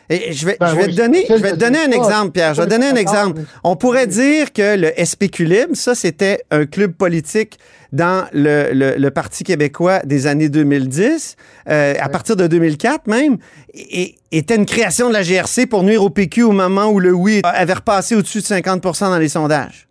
Et 0.09 0.33
je 0.33 0.47
vais, 0.47 0.57
ben 0.61 0.69
je 0.69 0.77
vais 0.77 0.87
te 0.87 0.95
donner, 0.95 1.27
je 1.29 1.35
vais 1.35 1.53
te 1.53 1.57
donner 1.57 1.81
un 1.81 1.91
exemple, 1.91 2.31
Pierre. 2.31 2.55
Je 2.55 2.61
vais 2.61 2.69
te 2.69 2.71
donner 2.71 2.87
un 2.87 2.95
exemple. 2.95 3.41
On 3.65 3.75
pourrait 3.75 4.07
dire 4.07 4.53
que 4.53 4.77
le 4.77 4.93
SPQ 5.05 5.49
ça, 5.75 5.97
c'était 5.97 6.45
un 6.51 6.65
club 6.65 6.93
politique 6.93 7.59
dans 7.93 8.27
le, 8.33 8.71
le, 8.73 9.11
Parti 9.11 9.43
québécois 9.43 10.01
des 10.05 10.27
années 10.27 10.49
2010, 10.49 11.37
euh, 11.69 11.95
à 11.99 12.09
partir 12.09 12.37
de 12.37 12.47
2004 12.47 13.07
même, 13.07 13.39
et 13.75 14.17
était 14.33 14.57
une 14.57 14.67
création 14.67 15.09
de 15.09 15.13
la 15.13 15.23
GRC 15.23 15.67
pour 15.67 15.83
nuire 15.83 16.03
au 16.03 16.11
PQ 16.11 16.43
au 16.43 16.53
moment 16.53 16.87
où 16.87 17.01
le 17.01 17.13
oui 17.13 17.41
avait 17.43 17.73
repassé 17.73 18.15
au-dessus 18.15 18.41
de 18.41 18.45
50 18.45 18.83
dans 19.01 19.19
les 19.19 19.29
sondages. 19.29 19.86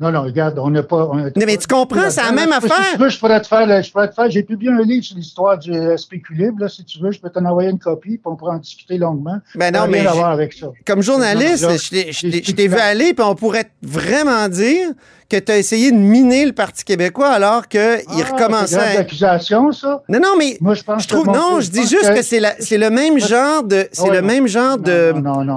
Non, 0.00 0.12
non, 0.12 0.22
regarde, 0.22 0.58
on 0.58 0.70
n'a 0.70 0.84
pas. 0.84 1.10
mais 1.36 1.56
tu 1.56 1.66
comprends, 1.66 2.08
c'est 2.08 2.22
la 2.22 2.30
même 2.30 2.52
affaire. 2.52 2.84
Si 2.84 2.92
tu 2.92 2.98
veux, 3.02 3.08
je 3.08 3.18
pourrais 3.18 3.40
te 3.40 3.48
faire, 3.48 3.82
je 3.82 3.90
pourrais 3.90 4.08
te 4.08 4.14
faire, 4.14 4.30
j'ai 4.30 4.44
publié 4.44 4.70
un 4.70 4.82
livre 4.82 5.04
sur 5.04 5.16
l'histoire 5.16 5.58
du 5.58 5.72
spéculible, 5.96 6.62
là, 6.62 6.68
si 6.68 6.84
tu 6.84 7.00
veux, 7.00 7.10
je 7.10 7.20
peux 7.20 7.30
t'en 7.30 7.44
envoyer 7.44 7.70
une 7.70 7.80
copie, 7.80 8.10
puis 8.10 8.20
on 8.24 8.36
pourra 8.36 8.54
en 8.54 8.58
discuter 8.58 8.96
longuement. 8.96 9.38
Ben 9.56 9.74
non, 9.74 9.88
mais. 9.88 10.06
Avec 10.06 10.52
ça. 10.52 10.68
Comme 10.86 11.02
journaliste, 11.02 11.68
je 11.68 12.52
t'ai 12.52 12.68
vu 12.68 12.76
aller, 12.76 13.12
puis 13.12 13.24
on 13.24 13.34
pourrait 13.34 13.70
vraiment 13.82 14.48
dire 14.48 14.90
que 15.28 15.36
tu 15.36 15.52
as 15.52 15.58
essayé 15.58 15.92
de 15.92 15.96
miner 15.96 16.46
le 16.46 16.52
Parti 16.52 16.84
québécois 16.84 17.28
alors 17.28 17.68
qu'il 17.68 17.80
ah, 17.80 18.32
recommençait. 18.32 18.78
C'est 18.78 18.96
accusation, 18.96 19.72
ça? 19.72 20.02
Non, 20.08 20.20
non, 20.20 20.36
mais. 20.38 20.56
Moi, 20.60 20.74
je 20.74 20.82
pense 20.82 21.02
je 21.02 21.08
trouve, 21.08 21.26
Non, 21.26 21.60
je 21.60 21.68
dis 21.68 21.86
juste 21.86 22.14
que, 22.14 22.22
c'est 22.22 22.78
le 22.78 22.90
même 22.90 23.20
genre 23.20 23.62
de. 23.62 23.88
C'est 23.92 24.10
le 24.10 24.22
même 24.22 24.46
genre 24.46 24.78
de. 24.78 25.12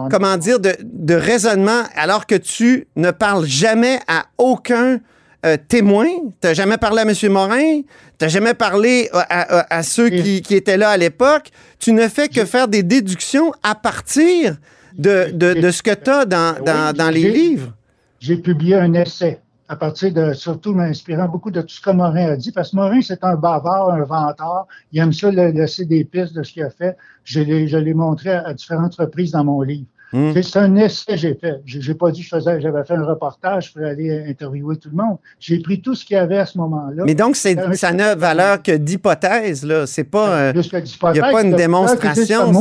comment 0.10 0.38
dire, 0.38 0.60
de, 0.60 0.75
de 0.81 1.13
raisonnement, 1.13 1.84
alors 1.96 2.25
que 2.25 2.36
tu 2.36 2.88
ne 2.96 3.12
parles 3.12 3.46
jamais 3.46 4.00
à 4.07 4.25
aucun 4.38 5.00
euh, 5.46 5.57
témoin. 5.67 6.07
Tu 6.41 6.48
n'as 6.48 6.53
jamais 6.53 6.77
parlé 6.77 7.00
à 7.00 7.03
M. 7.03 7.31
Morin. 7.31 7.81
Tu 7.81 8.25
n'as 8.25 8.27
jamais 8.27 8.53
parlé 8.53 9.10
à, 9.13 9.84
ceux 9.84 10.10
qui, 10.10 10.41
qui, 10.41 10.55
étaient 10.55 10.77
là 10.77 10.89
à 10.89 10.98
l'époque. 10.98 11.50
Tu 11.79 11.93
ne 11.93 12.07
fais 12.10 12.27
que 12.27 12.43
faire 12.43 12.67
des 12.67 12.84
déductions 12.84 13.53
à 13.63 13.74
partir 13.74 14.57
de, 14.98 15.31
de, 15.34 15.53
de 15.53 15.72
ce 15.72 15.81
que 15.81 15.93
tu 15.93 16.10
as 16.10 16.25
dans, 16.25 16.62
dans, 16.63 16.93
dans 16.93 17.10
les 17.10 17.31
livres. 17.31 17.74
J'ai 18.19 18.38
publié 18.38 18.75
un 18.75 18.93
essai 18.93 19.39
à 19.72 19.78
partir 19.78 20.12
de, 20.12 20.34
surtout 20.34 20.74
m'inspirant 20.74 21.30
beaucoup 21.30 21.50
de 21.50 21.62
tout 21.62 21.70
ce 21.70 21.80
que 21.80 21.92
Morin 21.92 22.34
a 22.34 22.36
dit, 22.36 22.51
parce 22.51 22.72
que 22.72 22.75
Morin, 22.75 23.01
c'est 23.01 23.24
un 23.24 23.36
bavard, 23.36 23.92
un 23.92 24.04
vantard. 24.04 24.68
Il 24.92 25.00
aime 25.00 25.13
ça 25.13 25.32
laisser 25.32 25.86
des 25.86 26.04
pistes 26.04 26.34
de 26.34 26.44
ce 26.44 26.51
qu'il 26.51 26.63
a 26.63 26.70
fait. 26.70 26.98
Je 27.24 27.40
l'ai 27.40 27.94
montré 27.94 28.32
à, 28.32 28.54
différentes 28.54 28.96
reprises 28.96 29.32
dans 29.32 29.46
mon 29.46 29.62
livre. 29.62 29.86
Hmm. 30.13 30.34
C'est 30.41 30.60
un 30.60 30.75
essai 30.75 31.13
que 31.13 31.18
j'ai 31.18 31.36
fait. 31.36 31.62
J'ai 31.65 31.94
pas 31.94 32.12
dit 32.12 32.27
que 32.27 32.39
j'avais 32.39 32.84
fait 32.84 32.94
un 32.94 33.06
reportage 33.06 33.74
pour 33.74 33.84
aller 33.84 34.25
interviewer 34.27 34.75
tout 34.77 34.89
le 34.89 34.98
monde. 34.98 35.18
J'ai 35.39 35.60
pris 35.60 35.82
tout 35.82 35.96
ce 35.96 36.03
qu'il 36.03 36.15
y 36.15 36.20
avait 36.20 36.38
à 36.38 36.46
ce 36.46 36.58
moment-là. 36.58 37.03
Mais 37.06 37.15
donc, 37.15 37.36
ça 37.36 37.94
n'a 37.94 38.15
valeur 38.15 38.62
que 38.62 38.75
d'hypothèse, 38.75 39.65
là. 39.65 39.88
C'est 39.88 40.03
pas, 40.03 40.51
il 40.53 41.13
n'y 41.13 41.20
a 41.20 41.32
pas 41.32 41.44
une 41.44 41.56
démonstration. 41.56 42.51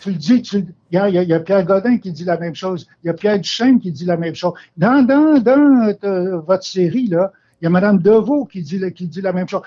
tu 0.00 0.10
le 0.10 0.16
dis, 0.16 0.42
il 0.90 0.98
y, 0.98 1.32
a, 1.32 1.40
Pierre 1.40 1.64
Godin 1.64 1.98
qui 1.98 2.12
dit 2.12 2.24
la 2.24 2.38
même 2.38 2.54
chose. 2.54 2.86
Il 3.02 3.06
y 3.06 3.10
a 3.10 3.14
Pierre 3.14 3.38
Duchesne 3.38 3.80
qui 3.80 3.92
dit 3.92 4.04
la 4.04 4.16
même 4.16 4.34
chose. 4.34 4.52
Dans, 4.76 5.04
dans, 5.06 5.38
dans 5.38 5.94
euh, 6.04 6.38
votre 6.40 6.64
série, 6.64 7.06
là, 7.08 7.32
il 7.60 7.64
y 7.64 7.66
a 7.66 7.70
Mme 7.70 7.98
Deveau 7.98 8.44
qui 8.44 8.62
dit, 8.62 8.80
qui 8.92 9.06
dit 9.06 9.20
la 9.20 9.32
même 9.32 9.48
chose. 9.48 9.62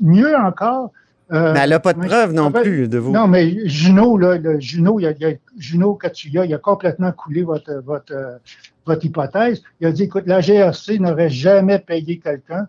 Mieux 0.00 0.36
encore, 0.36 0.92
euh, 1.30 1.52
mais 1.52 1.60
elle 1.60 1.70
n'a 1.70 1.80
pas 1.80 1.92
de 1.92 2.00
preuves 2.00 2.32
non 2.32 2.50
plus 2.50 2.88
de 2.88 2.98
vous. 2.98 3.12
Non, 3.12 3.26
mais 3.26 3.68
Juno, 3.68 4.16
là, 4.16 4.38
le 4.38 4.58
Juno, 4.60 4.98
il 4.98 5.06
a, 5.06 5.10
il 5.10 5.20
y 5.20 5.24
a 5.26 5.32
Juno 5.58 5.94
Katsuya, 5.94 6.46
il 6.46 6.54
a 6.54 6.58
complètement 6.58 7.12
coulé 7.12 7.42
votre, 7.42 7.82
votre, 7.84 8.14
euh, 8.14 8.38
votre 8.86 9.04
hypothèse. 9.04 9.62
Il 9.80 9.86
a 9.86 9.92
dit, 9.92 10.04
écoute, 10.04 10.24
la 10.26 10.40
GRC 10.40 10.98
n'aurait 10.98 11.28
jamais 11.28 11.78
payé 11.80 12.18
quelqu'un 12.18 12.66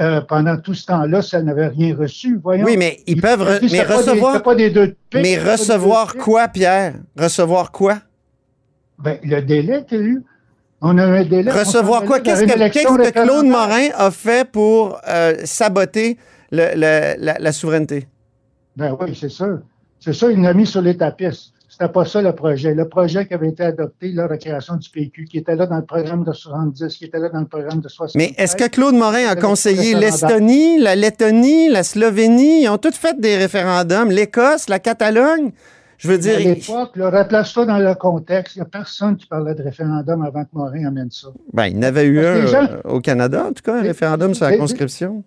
euh, 0.00 0.20
pendant 0.20 0.56
tout 0.58 0.74
ce 0.74 0.86
temps-là 0.86 1.22
si 1.22 1.36
elle 1.36 1.44
n'avait 1.44 1.68
rien 1.68 1.96
reçu. 1.96 2.38
Voyons. 2.42 2.66
Oui, 2.66 2.76
mais 2.76 2.98
ils 3.06 3.20
peuvent 3.20 3.60
mais 3.62 3.82
recevoir. 3.82 4.42
pas 4.42 4.54
des 4.54 4.70
deux 4.70 4.96
mais 5.14 5.38
recevoir 5.38 6.16
quoi, 6.16 6.48
Pierre? 6.48 6.94
Recevoir 7.16 7.70
quoi? 7.70 7.98
Ben, 8.98 9.18
le 9.22 9.40
délai 9.40 9.84
qu'il 9.88 9.98
y 9.98 10.02
a 10.02 10.04
eu. 10.04 10.22
On 10.80 10.98
a 10.98 11.04
un 11.04 11.24
délai. 11.24 11.50
Recevoir 11.50 12.04
quoi? 12.04 12.20
Qu'est-ce 12.20 12.44
que, 12.44 13.10
Claude 13.12 13.46
Morin 13.46 13.88
a 13.94 14.10
fait 14.10 14.46
pour 14.50 15.00
euh, 15.08 15.34
saboter 15.44 16.18
la, 16.54 17.52
souveraineté? 17.52 18.06
Ben 18.76 18.96
oui, 19.00 19.16
c'est 19.18 19.30
ça. 19.30 19.46
C'est 20.00 20.12
ça, 20.12 20.30
il 20.30 20.40
l'a 20.42 20.52
mis 20.52 20.66
sur 20.66 20.82
les 20.82 20.96
tapis. 20.96 21.52
C'était 21.68 21.92
pas 21.92 22.04
ça 22.04 22.22
le 22.22 22.32
projet. 22.32 22.72
Le 22.72 22.88
projet 22.88 23.26
qui 23.26 23.34
avait 23.34 23.48
été 23.48 23.64
adopté 23.64 24.12
lors 24.12 24.28
de 24.28 24.34
la 24.34 24.38
création 24.38 24.76
du 24.76 24.88
PQ, 24.90 25.24
qui 25.24 25.38
était 25.38 25.56
là 25.56 25.66
dans 25.66 25.78
le 25.78 25.84
programme 25.84 26.22
de 26.22 26.32
70, 26.32 26.96
qui 26.96 27.06
était 27.06 27.18
là 27.18 27.30
dans 27.30 27.40
le 27.40 27.46
programme 27.46 27.80
de 27.80 27.88
60. 27.88 28.14
Mais 28.14 28.32
est-ce 28.36 28.54
que 28.54 28.68
Claude 28.68 28.94
Morin 28.94 29.26
a 29.26 29.34
conseillé 29.34 29.94
l'Estonie, 29.94 30.78
la 30.78 30.94
Lettonie, 30.94 31.68
la 31.68 31.82
Slovénie? 31.82 32.62
Ils 32.62 32.68
ont 32.68 32.78
toutes 32.78 32.94
fait 32.94 33.18
des 33.18 33.36
référendums. 33.36 34.10
L'Écosse, 34.10 34.68
la 34.68 34.78
Catalogne? 34.78 35.50
Je 35.98 36.08
veux 36.08 36.18
dire. 36.18 36.36
À 36.36 36.40
l'époque, 36.40 36.92
replace-toi 36.96 37.66
dans 37.66 37.78
le 37.78 37.94
contexte. 37.94 38.56
Il 38.56 38.58
n'y 38.58 38.62
a 38.62 38.66
personne 38.66 39.16
qui 39.16 39.26
parlait 39.26 39.54
de 39.54 39.62
référendum 39.62 40.22
avant 40.22 40.44
que 40.44 40.50
Morin 40.52 40.86
amène 40.86 41.10
ça. 41.10 41.28
Ben, 41.52 41.66
il 41.66 41.76
y 41.76 41.78
en 41.78 41.82
avait 41.82 42.04
eu 42.04 42.18
un 42.20 42.46
euh, 42.46 42.80
au 42.84 43.00
Canada, 43.00 43.46
en 43.46 43.52
tout 43.52 43.62
cas, 43.62 43.78
un 43.78 43.82
référendum 43.82 44.34
sur 44.34 44.46
la 44.46 44.56
conscription. 44.56 45.24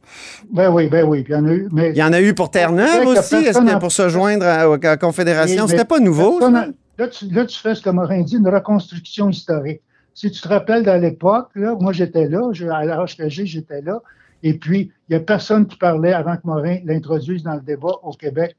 Ben 0.51 0.69
oui, 0.69 0.87
ben 0.87 1.05
oui. 1.05 1.25
il 1.27 1.31
y 1.31 1.35
en 1.35 1.45
a 1.45 1.53
eu. 1.53 1.67
Mais 1.71 1.91
il 1.91 1.97
y 1.97 2.03
en 2.03 2.13
a 2.13 2.21
eu 2.21 2.33
pour 2.33 2.51
Terre-Neuve 2.51 3.07
aussi, 3.07 3.35
pour 3.79 3.91
se 3.91 4.09
joindre 4.09 4.45
à, 4.45 4.77
la 4.77 4.97
Confédération? 4.97 5.67
C'était 5.67 5.85
pas 5.85 5.99
nouveau. 5.99 6.39
là, 6.39 7.07
tu, 7.07 7.29
là, 7.29 7.45
tu 7.45 7.59
fais 7.59 7.75
ce 7.75 7.81
que 7.81 7.89
Morin 7.89 8.21
dit, 8.21 8.37
une 8.37 8.49
reconstruction 8.49 9.29
historique. 9.29 9.81
Si 10.13 10.31
tu 10.31 10.41
te 10.41 10.47
rappelles 10.47 10.83
dans 10.83 10.99
l'époque, 10.99 11.49
moi 11.55 11.93
j'étais 11.93 12.27
là, 12.27 12.49
à 12.71 12.85
l'âge 12.85 13.15
que 13.15 13.29
j'ai, 13.29 13.45
j'étais 13.45 13.81
là. 13.81 14.01
Et 14.43 14.53
puis, 14.53 14.91
il 15.09 15.11
n'y 15.11 15.15
a 15.15 15.19
personne 15.19 15.65
qui 15.65 15.77
parlait 15.77 16.13
avant 16.13 16.35
que 16.35 16.41
Morin 16.45 16.77
l'introduise 16.85 17.43
dans 17.43 17.55
le 17.55 17.61
débat 17.61 17.93
au 18.03 18.11
Québec 18.11 18.55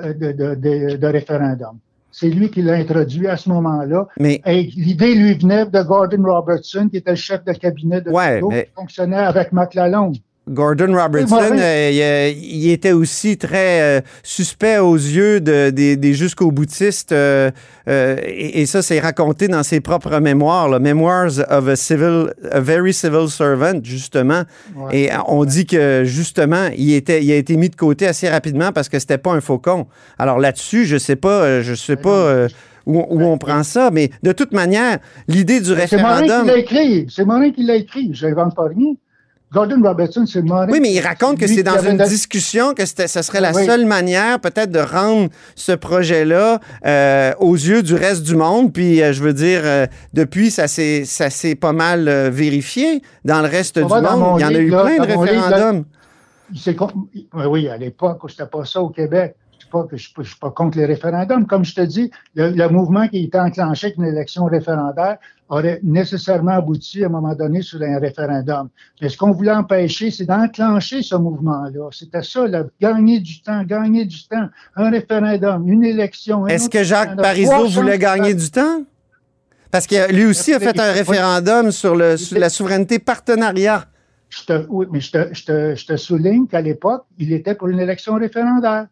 euh, 0.00 0.12
de, 0.12 1.06
référendum. 1.06 1.78
C'est 2.10 2.28
lui 2.28 2.50
qui 2.50 2.62
l'a 2.62 2.74
introduit 2.74 3.26
à 3.26 3.36
ce 3.36 3.48
moment-là. 3.48 4.06
Mais... 4.18 4.40
l'idée 4.44 5.14
lui 5.14 5.34
venait 5.34 5.64
de 5.66 5.82
Gordon 5.82 6.22
Robertson, 6.24 6.88
qui 6.90 6.98
était 6.98 7.12
le 7.12 7.16
chef 7.16 7.44
de 7.44 7.52
cabinet 7.52 8.02
de 8.02 8.10
ouais, 8.10 8.40
qui 8.40 8.72
fonctionnait 8.74 9.16
avec 9.16 9.52
McLellan. 9.52 10.12
Gordon 10.48 10.92
Robertson, 10.96 11.56
euh, 11.56 12.32
il, 12.36 12.70
était 12.70 12.90
aussi 12.90 13.38
très 13.38 13.80
euh, 13.80 14.00
suspect 14.24 14.78
aux 14.78 14.96
yeux 14.96 15.40
des, 15.40 16.14
jusqu'au 16.14 16.50
boutistes, 16.50 17.12
euh, 17.12 17.50
et, 17.86 18.66
ça, 18.66 18.82
c'est 18.82 18.98
raconté 18.98 19.46
dans 19.46 19.62
ses 19.62 19.80
propres 19.80 20.18
mémoires, 20.18 20.68
là, 20.68 20.80
Memoirs 20.80 21.38
of 21.48 21.68
a, 21.68 21.76
civil, 21.76 22.32
a 22.50 22.60
Very 22.60 22.92
Civil 22.92 23.28
Servant, 23.28 23.80
justement. 23.84 24.42
Et 24.92 25.10
on 25.28 25.44
dit 25.44 25.64
que, 25.64 26.02
justement, 26.04 26.68
il, 26.76 26.92
était, 26.92 27.22
il 27.22 27.30
a 27.30 27.36
été 27.36 27.56
mis 27.56 27.68
de 27.68 27.76
côté 27.76 28.08
assez 28.08 28.28
rapidement 28.28 28.72
parce 28.72 28.88
que 28.88 28.98
c'était 28.98 29.18
pas 29.18 29.32
un 29.32 29.40
faucon. 29.40 29.86
Alors 30.18 30.38
là-dessus, 30.38 30.86
je 30.86 30.96
sais 30.96 31.16
pas, 31.16 31.60
je 31.60 31.74
sais 31.74 31.96
pas 31.96 32.48
où, 32.86 33.22
on 33.22 33.38
prend 33.38 33.62
ça, 33.62 33.90
mais 33.92 34.10
de 34.22 34.32
toute 34.32 34.52
manière, 34.52 34.98
l'idée 35.28 35.60
du 35.60 35.72
référendum... 35.72 36.26
C'est 36.26 36.34
Morin 36.34 36.42
qui 36.42 36.46
l'a 36.46 36.58
écrit, 36.58 37.06
c'est 37.08 37.24
Morin 37.24 37.50
qui 37.50 37.62
l'a 37.62 37.76
écrit, 37.76 38.10
je 38.12 38.26
n'invente 38.26 38.56
pas 38.56 38.66
rien. 38.66 38.94
Gordon 39.52 39.82
Robertson, 39.82 40.24
c'est 40.26 40.42
mort. 40.42 40.66
Oui, 40.70 40.80
mais 40.80 40.92
il 40.92 41.00
raconte 41.00 41.38
que 41.38 41.46
c'est 41.46 41.62
dans 41.62 41.78
une 41.78 41.98
discussion 41.98 42.72
que 42.72 42.86
ce 42.86 43.22
serait 43.22 43.40
la 43.40 43.52
seule 43.52 43.84
manière 43.84 44.40
peut-être 44.40 44.70
de 44.70 44.78
rendre 44.78 45.28
ce 45.54 45.72
projet-là 45.72 46.58
euh, 46.86 47.32
aux 47.38 47.54
yeux 47.54 47.82
du 47.82 47.94
reste 47.94 48.22
du 48.22 48.34
monde. 48.34 48.72
Puis, 48.72 49.02
euh, 49.02 49.12
je 49.12 49.22
veux 49.22 49.34
dire, 49.34 49.60
euh, 49.64 49.86
depuis, 50.14 50.50
ça 50.50 50.68
s'est 50.68 51.54
pas 51.54 51.72
mal 51.72 52.08
vérifié 52.30 53.02
dans 53.24 53.42
le 53.42 53.48
reste 53.48 53.78
du 53.78 53.84
monde. 53.84 54.40
Il 54.40 54.42
y 54.42 54.44
en 54.44 54.54
a 54.54 54.58
eu 54.58 54.68
plein 54.68 54.96
de 54.96 55.18
référendums. 55.18 55.84
oui, 57.34 57.68
à 57.68 57.76
l'époque, 57.76 58.22
c'était 58.30 58.46
pas 58.46 58.64
ça 58.64 58.80
au 58.80 58.88
Québec 58.88 59.36
pas 59.72 59.84
que 59.84 59.96
je 59.96 60.10
ne 60.16 60.22
suis 60.22 60.38
pas 60.38 60.50
contre 60.50 60.78
les 60.78 60.84
référendums. 60.84 61.46
Comme 61.46 61.64
je 61.64 61.74
te 61.74 61.80
dis, 61.80 62.10
le, 62.36 62.68
mouvement 62.68 63.08
qui 63.08 63.16
a 63.16 63.20
été 63.20 63.40
enclenché 63.40 63.88
avec 63.88 63.96
une 63.96 64.04
élection 64.04 64.44
référendaire 64.44 65.16
aurait 65.52 65.80
nécessairement 65.82 66.52
abouti 66.52 67.04
à 67.04 67.08
un 67.08 67.10
moment 67.10 67.34
donné 67.34 67.60
sur 67.60 67.80
un 67.82 67.98
référendum. 67.98 68.70
Mais 69.00 69.10
ce 69.10 69.18
qu'on 69.18 69.32
voulait 69.32 69.52
empêcher, 69.52 70.10
c'est 70.10 70.24
d'enclencher 70.24 71.02
ce 71.02 71.14
mouvement-là. 71.14 71.88
C'était 71.92 72.22
ça, 72.22 72.46
gagner 72.80 73.20
du 73.20 73.42
temps, 73.42 73.62
gagner 73.62 74.06
du 74.06 74.26
temps. 74.26 74.48
Un 74.76 74.90
référendum, 74.90 75.68
une 75.68 75.84
élection. 75.84 76.46
Est-ce 76.46 76.70
que 76.70 76.82
Jacques 76.82 77.16
Parizeau 77.16 77.68
voulait 77.68 77.98
gagner 77.98 78.34
du 78.34 78.50
temps? 78.50 78.84
Parce 79.70 79.86
que 79.86 80.10
lui 80.12 80.24
aussi 80.24 80.54
a 80.54 80.60
fait 80.60 80.78
un 80.80 80.92
référendum 80.92 81.70
sur, 81.70 81.96
le, 81.96 82.16
la 82.38 82.48
souveraineté 82.48 82.98
partenariat. 82.98 83.84
oui, 84.70 84.86
mais 84.90 85.00
je 85.00 85.12
te, 85.12 85.74
je 85.74 85.86
te 85.86 85.96
souligne 85.96 86.46
qu'à 86.46 86.62
l'époque, 86.62 87.04
il 87.18 87.32
était 87.32 87.54
pour 87.54 87.68
une 87.68 87.80
élection 87.80 88.14
référendaire. 88.14 88.86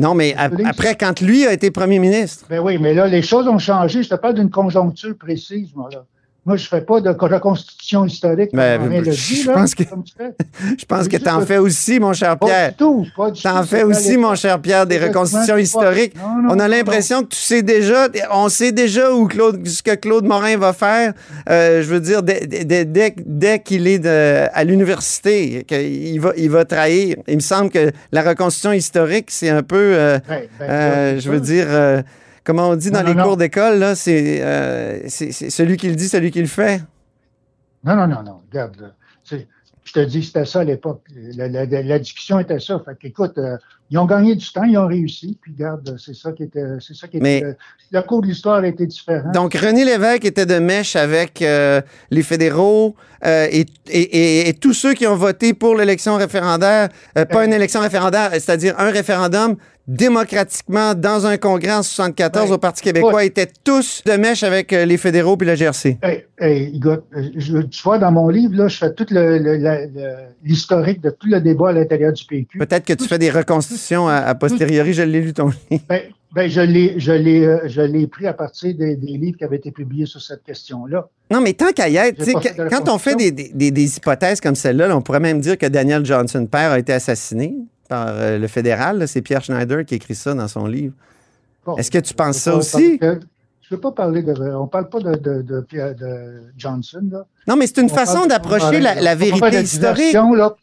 Non, 0.00 0.14
mais 0.14 0.34
après, 0.36 0.94
quand 0.96 1.20
lui 1.20 1.46
a 1.46 1.52
été 1.52 1.70
premier 1.70 1.98
ministre. 1.98 2.46
Ben 2.48 2.60
oui, 2.60 2.78
mais 2.78 2.94
là, 2.94 3.06
les 3.06 3.22
choses 3.22 3.46
ont 3.46 3.58
changé. 3.58 4.02
Je 4.02 4.08
te 4.08 4.14
parle 4.14 4.34
d'une 4.34 4.50
conjoncture 4.50 5.16
précise, 5.16 5.74
moi, 5.74 5.88
là. 5.92 6.04
Moi, 6.50 6.56
je 6.56 6.64
ne 6.64 6.68
fais 6.68 6.80
pas 6.80 7.00
de 7.00 7.10
reconstitution 7.10 8.04
historique. 8.04 8.50
Mais, 8.52 8.76
je, 9.04 9.52
pense 9.52 9.72
que, 9.72 9.84
je 9.84 10.84
pense 10.84 11.06
que 11.06 11.16
tu 11.16 11.28
en 11.28 11.42
fais 11.42 11.58
aussi, 11.58 12.00
mon 12.00 12.12
cher 12.12 12.36
Pierre. 12.40 12.74
Tu 12.76 13.46
en 13.46 13.62
fais 13.62 13.84
aussi, 13.84 14.16
mon 14.16 14.34
cher 14.34 14.60
Pierre, 14.60 14.84
des 14.84 14.98
reconstitutions 14.98 15.56
historiques. 15.56 16.12
On 16.48 16.58
a 16.58 16.66
l'impression 16.66 17.22
que 17.22 17.28
tu 17.28 17.38
sais 17.38 17.62
déjà, 17.62 18.08
on 18.32 18.48
sait 18.48 18.72
déjà 18.72 19.12
où 19.12 19.28
Claude, 19.28 19.64
ce 19.64 19.80
que 19.80 19.94
Claude 19.94 20.24
Morin 20.24 20.56
va 20.56 20.72
faire. 20.72 21.12
Euh, 21.48 21.84
je 21.84 21.88
veux 21.88 22.00
dire, 22.00 22.24
dès, 22.24 22.84
dès, 22.84 23.58
qu'il 23.60 23.86
est 23.86 24.04
à 24.04 24.64
l'université, 24.64 25.64
qu'il 25.68 26.20
va, 26.20 26.32
il 26.36 26.50
va 26.50 26.64
trahir. 26.64 27.14
Il 27.28 27.36
me 27.36 27.40
semble 27.40 27.70
que 27.70 27.92
la 28.10 28.22
reconstitution 28.22 28.72
historique, 28.72 29.30
c'est 29.30 29.50
un 29.50 29.62
peu, 29.62 29.76
euh, 29.76 30.18
ben, 30.28 30.42
euh, 30.62 31.20
je 31.20 31.30
veux 31.30 31.40
dire 31.40 31.68
comment 32.44 32.68
on 32.70 32.76
dit 32.76 32.90
dans 32.90 33.02
les 33.02 33.14
cours 33.14 33.36
d'école, 33.36 33.78
là, 33.78 33.94
euh, 34.08 35.00
c'est, 35.08 35.32
celui 35.32 35.76
qui 35.76 35.88
le 35.88 35.96
dit, 35.96 36.08
celui 36.08 36.30
qui 36.30 36.40
le 36.40 36.46
fait. 36.46 36.82
Non, 37.84 37.96
non, 37.96 38.06
non, 38.06 38.22
non. 38.22 38.40
Regarde, 38.50 38.92
je 39.84 39.92
te 39.92 40.00
dis, 40.00 40.22
c'était 40.22 40.44
ça 40.44 40.60
à 40.60 40.64
l'époque. 40.64 41.02
La, 41.36 41.98
discussion 41.98 42.38
était 42.38 42.60
ça. 42.60 42.80
Fait 42.84 42.96
qu'écoute, 42.98 43.38
euh, 43.38 43.56
ils 43.90 43.98
ont 43.98 44.04
gagné 44.04 44.36
du 44.36 44.52
temps, 44.52 44.64
ils 44.64 44.76
ont 44.76 44.86
réussi. 44.86 45.38
Puis 45.40 45.52
regarde, 45.58 45.96
c'est 45.98 46.14
ça 46.14 46.32
qui 46.32 46.44
était. 46.44 46.64
C'est 46.80 46.94
ça 46.94 47.08
qui 47.08 47.16
était. 47.16 47.44
Euh, 47.44 47.54
le 47.90 48.02
cours 48.02 48.20
de 48.20 48.26
l'histoire 48.26 48.64
était 48.64 48.86
différent. 48.86 49.32
Donc, 49.32 49.54
René 49.54 49.84
Lévesque 49.84 50.24
était 50.26 50.46
de 50.46 50.58
mèche 50.58 50.96
avec 50.96 51.40
les 51.40 52.22
fédéraux 52.22 52.94
et, 53.24 53.66
et, 53.88 54.54
tous 54.60 54.74
ceux 54.74 54.94
qui 54.94 55.06
ont 55.06 55.16
voté 55.16 55.54
pour 55.54 55.74
l'élection 55.74 56.16
référendaire, 56.16 56.90
pas 57.14 57.44
une 57.44 57.52
élection 57.52 57.80
référendaire, 57.80 58.30
c'est-à-dire 58.32 58.78
un 58.78 58.90
référendum 58.90 59.56
démocratiquement 59.90 60.94
dans 60.94 61.26
un 61.26 61.36
congrès 61.36 61.72
en 61.72 61.82
74 61.82 62.52
au 62.52 62.58
Parti 62.58 62.80
québécois 62.80 63.24
étaient 63.24 63.48
tous 63.64 64.02
de 64.06 64.12
mèche 64.12 64.44
avec 64.44 64.72
euh, 64.72 64.84
les 64.84 64.96
fédéraux 64.96 65.36
puis 65.36 65.48
la 65.48 65.56
GRC. 65.56 65.98
Hey, 66.00 66.24
hey, 66.38 66.80
tu 66.80 67.82
vois, 67.82 67.98
dans 67.98 68.12
mon 68.12 68.28
livre, 68.28 68.54
là, 68.54 68.68
je 68.68 68.78
fais 68.78 68.94
tout 68.94 69.06
l'historique 70.44 71.00
de 71.00 71.10
tout 71.10 71.26
le 71.26 71.40
débat 71.40 71.70
à 71.70 71.72
l'intérieur 71.72 72.12
du 72.12 72.24
PQ. 72.24 72.58
Peut-être 72.58 72.84
que 72.84 72.92
tu 72.92 73.08
fais 73.08 73.18
des 73.18 73.30
reconstitutions 73.30 74.06
à, 74.06 74.32
posteriori, 74.36 74.92
je 74.92 75.02
l'ai 75.02 75.20
lu 75.20 75.32
ton 75.32 75.48
livre. 75.70 75.82
Ben, 75.88 76.02
ben, 76.32 76.48
je 76.48 76.60
l'ai, 76.60 77.44
euh, 77.44 77.58
je 77.66 77.82
l'ai 77.82 78.06
pris 78.06 78.28
à 78.28 78.32
partir 78.32 78.72
des, 78.76 78.94
livres 78.94 79.36
qui 79.36 79.42
avaient 79.42 79.56
été 79.56 79.72
publiés 79.72 80.06
sur 80.06 80.22
cette 80.22 80.44
question-là. 80.44 81.08
Non, 81.32 81.40
mais 81.40 81.54
tant 81.54 81.72
qu'à 81.72 81.88
y 81.88 81.96
être, 81.96 82.24
quand 82.70 82.88
on 82.88 82.98
fait 82.98 83.16
des, 83.16 83.32
des, 83.32 83.72
des 83.72 83.96
hypothèses 83.96 84.40
comme 84.40 84.54
celle-là, 84.54 84.96
on 84.96 85.02
pourrait 85.02 85.18
même 85.18 85.40
dire 85.40 85.58
que 85.58 85.66
Daniel 85.66 86.06
Johnson 86.06 86.46
père 86.46 86.70
a 86.70 86.78
été 86.78 86.92
assassiné 86.92 87.56
par 87.90 88.06
euh, 88.08 88.38
le 88.38 88.46
fédéral. 88.46 89.06
C'est 89.06 89.20
Pierre 89.20 89.42
Schneider 89.42 89.84
qui 89.84 89.96
écrit 89.96 90.14
ça 90.14 90.32
dans 90.32 90.48
son 90.48 90.66
livre. 90.66 90.94
Est-ce 91.76 91.90
que 91.90 91.98
tu 91.98 92.14
penses 92.14 92.38
ça 92.38 92.56
aussi? 92.56 92.98
je 93.70 93.76
ne 93.76 93.78
veux 93.78 93.82
pas 93.82 93.92
parler 93.92 94.24
de. 94.24 94.32
On 94.32 94.64
ne 94.64 94.68
parle 94.68 94.88
pas 94.88 94.98
de, 94.98 95.14
de, 95.14 95.42
de, 95.42 96.42
Johnson. 96.56 97.08
Là. 97.08 97.24
Non, 97.46 97.54
mais 97.54 97.68
c'est 97.68 97.80
une 97.80 97.88
façon 97.88 98.26
d'approcher 98.26 98.80
la, 98.80 99.14
vérité 99.14 99.60
historique. 99.60 100.12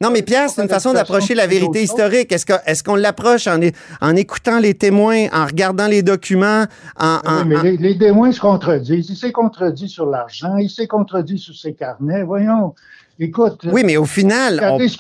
Non, 0.02 0.10
mais 0.12 0.24
Pierre, 0.24 0.50
c'est 0.50 0.62
une 0.62 0.68
façon 0.68 0.92
d'approcher 0.92 1.34
la 1.34 1.48
vérité 1.48 1.84
historique. 1.84 2.34
Est-ce 2.34 2.84
qu'on 2.84 2.96
l'approche 2.96 3.48
en, 3.48 3.62
en 4.02 4.16
écoutant 4.18 4.60
les 4.60 4.74
témoins, 4.74 5.28
en 5.32 5.46
regardant 5.46 5.88
les 5.88 6.04
documents? 6.04 6.66
En, 7.00 7.20
oui, 7.24 7.44
mais 7.46 7.64
les, 7.64 7.78
les, 7.78 7.98
témoins 7.98 8.34
se 8.34 8.42
contredisent. 8.42 9.10
Il 9.10 9.16
s'est 9.16 9.32
contredit 9.32 9.88
sur 9.88 10.06
l'argent, 10.06 10.58
il 10.58 10.70
s'est 10.70 10.88
contredit 10.88 11.38
sur 11.38 11.56
ses 11.56 11.74
carnets. 11.74 12.24
Voyons. 12.24 12.74
Écoute. 13.20 13.62
Oui, 13.72 13.82
mais 13.84 13.98
au 13.98 14.06
final. 14.06 14.56
Regardez, 14.56 14.88
ce, 14.88 14.98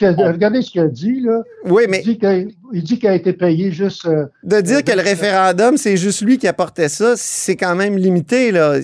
qu'il 0.71 0.81
a 0.81 0.87
dit, 0.87 1.21
là. 1.21 1.43
Oui, 1.65 1.83
mais. 1.87 2.01
Il 2.03 2.83
dit 2.83 2.97
qu'il 2.99 3.09
a, 3.09 3.15
été 3.15 3.33
payé 3.33 3.71
juste. 3.71 4.05
Euh, 4.05 4.25
de 4.43 4.59
dire 4.61 4.83
que 4.83 4.91
le 4.91 5.01
référendum, 5.01 5.77
c'est 5.77 5.97
juste 5.97 6.21
lui 6.21 6.37
qui 6.37 6.47
apportait 6.47 6.89
ça, 6.89 7.13
c'est 7.15 7.55
quand 7.55 7.75
même 7.75 7.97
limité, 7.97 8.51
là. 8.51 8.79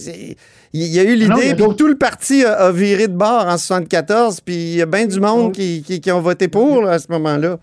Il 0.75 0.87
y 0.87 0.99
a 0.99 1.03
eu 1.03 1.15
l'idée, 1.15 1.53
puis 1.55 1.75
tout 1.77 1.87
le 1.87 1.97
parti 1.97 2.43
a, 2.43 2.71
viré 2.71 3.07
de 3.07 3.13
bord 3.13 3.47
en 3.47 3.57
74, 3.57 4.41
puis 4.41 4.55
il 4.55 4.75
y 4.75 4.81
a 4.81 4.85
bien 4.85 5.05
du 5.05 5.19
monde 5.19 5.51
qui, 5.51 5.83
qui, 5.83 6.11
ont 6.11 6.21
voté 6.21 6.47
pour 6.47 6.87
à 6.87 6.97
ce 6.99 7.07
moment-là. 7.09 7.57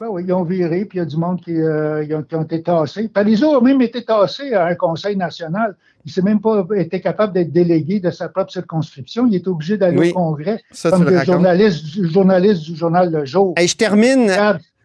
Ben 0.00 0.06
oui, 0.08 0.22
ils 0.26 0.32
ont 0.32 0.44
viré, 0.44 0.86
puis 0.86 0.96
il 0.96 1.00
y 1.00 1.02
a 1.02 1.04
du 1.04 1.18
monde 1.18 1.42
qui, 1.42 1.54
euh, 1.54 2.22
ont, 2.32 2.42
été 2.42 2.62
tassés. 2.62 3.08
Parizeau 3.08 3.54
a 3.54 3.60
même 3.60 3.82
été 3.82 4.02
tassé 4.02 4.54
à 4.54 4.64
un 4.64 4.74
conseil 4.74 5.14
national. 5.14 5.76
Il 6.06 6.08
ne 6.08 6.12
s'est 6.12 6.22
même 6.22 6.40
pas 6.40 6.64
été 6.76 7.02
capable 7.02 7.34
d'être 7.34 7.52
délégué 7.52 8.00
de 8.00 8.10
sa 8.10 8.30
propre 8.30 8.50
circonscription. 8.50 9.26
Il 9.26 9.34
est 9.34 9.46
obligé 9.46 9.76
d'aller 9.76 10.08
au 10.08 10.14
Congrès 10.14 10.62
comme 10.88 11.04
le 11.04 11.22
journaliste, 11.22 11.84
journaliste, 12.10 12.62
du 12.62 12.76
journal 12.76 13.12
Le 13.12 13.26
Jour. 13.26 13.52
Et 13.60 13.66
je 13.66 13.76
termine. 13.76 14.32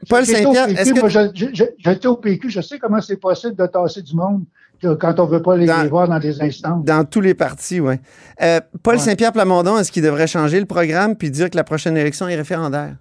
Paul 0.10 0.26
Saint-Pierre, 0.26 0.68
est-ce 0.68 0.94
que... 0.94 1.70
J'étais 1.78 2.08
au 2.08 2.18
PQ, 2.18 2.50
je 2.50 2.60
sais 2.60 2.78
comment 2.78 3.00
c'est 3.00 3.16
possible 3.16 3.56
de 3.56 3.68
tasser 3.68 4.02
du 4.02 4.18
monde. 4.18 4.44
quand 4.84 5.18
on 5.18 5.28
ne 5.28 5.32
veut 5.32 5.42
pas 5.42 5.56
les, 5.56 5.88
voir 5.88 6.10
dans 6.10 6.20
des 6.20 6.42
instants. 6.42 6.82
Dans 6.84 7.06
tous 7.06 7.22
les 7.22 7.34
partis, 7.34 7.80
oui. 7.80 7.96
Euh, 8.42 8.60
Paul 8.84 9.00
Saint-Pierre 9.00 9.32
Plamondon, 9.32 9.78
est-ce 9.78 9.94
qu'il 9.94 10.04
devrait 10.04 10.28
changer 10.28 10.60
le 10.60 10.66
programme 10.66 11.16
puis 11.16 11.32
dire 11.32 11.50
que 11.50 11.56
la 11.56 11.64
prochaine 11.64 11.96
élection 11.96 12.28
est 12.28 12.36
référendaire? 12.36 12.96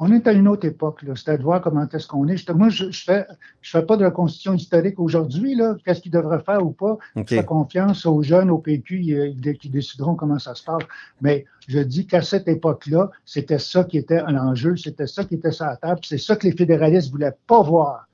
On 0.00 0.12
est 0.12 0.26
à 0.26 0.32
une 0.32 0.48
autre 0.48 0.66
époque, 0.66 1.02
là. 1.02 1.14
C'est 1.16 1.30
à 1.30 1.36
voir 1.36 1.60
comment 1.60 1.86
est-ce 1.88 2.06
qu'on 2.08 2.26
est. 2.26 2.50
Moi, 2.50 2.68
je 2.68 2.86
ne 2.86 2.92
fais, 2.92 3.26
je 3.62 3.70
fais 3.70 3.82
pas 3.82 3.96
de 3.96 4.04
reconstitution 4.04 4.54
historique 4.54 4.98
aujourd'hui, 4.98 5.54
là. 5.54 5.76
Qu'est-ce 5.84 6.00
qu'ils 6.00 6.12
devraient 6.12 6.42
faire 6.44 6.64
ou 6.64 6.70
pas? 6.70 6.98
Je 7.14 7.22
fais 7.26 7.44
confiance 7.44 8.04
aux 8.04 8.22
jeunes, 8.22 8.50
au 8.50 8.58
PQ, 8.58 9.34
qui 9.60 9.68
décideront 9.68 10.16
comment 10.16 10.38
ça 10.38 10.54
se 10.54 10.64
passe. 10.64 10.82
Mais 11.20 11.44
je 11.68 11.78
dis 11.78 12.06
qu'à 12.06 12.22
cette 12.22 12.48
époque-là, 12.48 13.10
c'était 13.24 13.60
ça 13.60 13.84
qui 13.84 13.98
était 13.98 14.18
un 14.18 14.36
enjeu, 14.36 14.76
c'était 14.76 15.06
ça 15.06 15.24
qui 15.24 15.36
était 15.36 15.52
sur 15.52 15.66
la 15.66 15.76
table, 15.76 16.00
c'est 16.02 16.18
ça 16.18 16.36
que 16.36 16.46
les 16.46 16.52
fédéralistes 16.52 17.10
voulaient 17.10 17.36
pas 17.46 17.62
voir. 17.62 18.08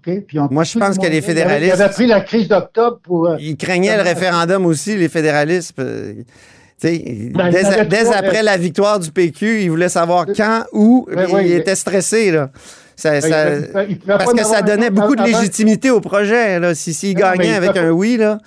Puis 0.00 0.24
Moi, 0.50 0.64
je 0.64 0.78
pense 0.78 0.98
que 0.98 1.06
les 1.06 1.20
fédéralistes. 1.20 1.74
Ils 1.76 1.82
avaient 1.82 1.92
pris 1.92 2.06
la 2.06 2.20
crise 2.20 2.48
d'octobre 2.48 2.98
pour. 3.02 3.26
Euh, 3.26 3.36
ils 3.40 3.56
craignaient 3.56 3.96
le 3.96 4.02
référendum 4.02 4.64
aussi, 4.64 4.96
les 4.96 5.08
fédéralistes. 5.08 5.74
Ben, 6.82 7.50
dès, 7.50 8.12
après 8.12 8.42
la 8.42 8.56
victoire 8.56 8.98
du 8.98 9.10
PQ, 9.10 9.62
ils 9.62 9.70
voulaient 9.70 9.88
savoir 9.88 10.26
quand, 10.26 10.64
où. 10.72 11.06
ils 11.40 11.52
étaient 11.52 11.76
stressés. 11.76 12.30
Là. 12.30 12.50
Ben, 13.04 13.98
parce 14.06 14.32
que 14.32 14.44
ça 14.44 14.62
donnait 14.62 14.90
beaucoup 14.90 15.16
de 15.16 15.22
légitimité 15.22 15.90
au 15.90 16.00
projet. 16.00 16.60
Là, 16.60 16.74
s'ils 16.74 16.94
si, 16.94 17.14
gagnaient 17.14 17.54
avec 17.54 17.76
un 17.76 17.90
oui. 17.90 18.16
Là. 18.16 18.38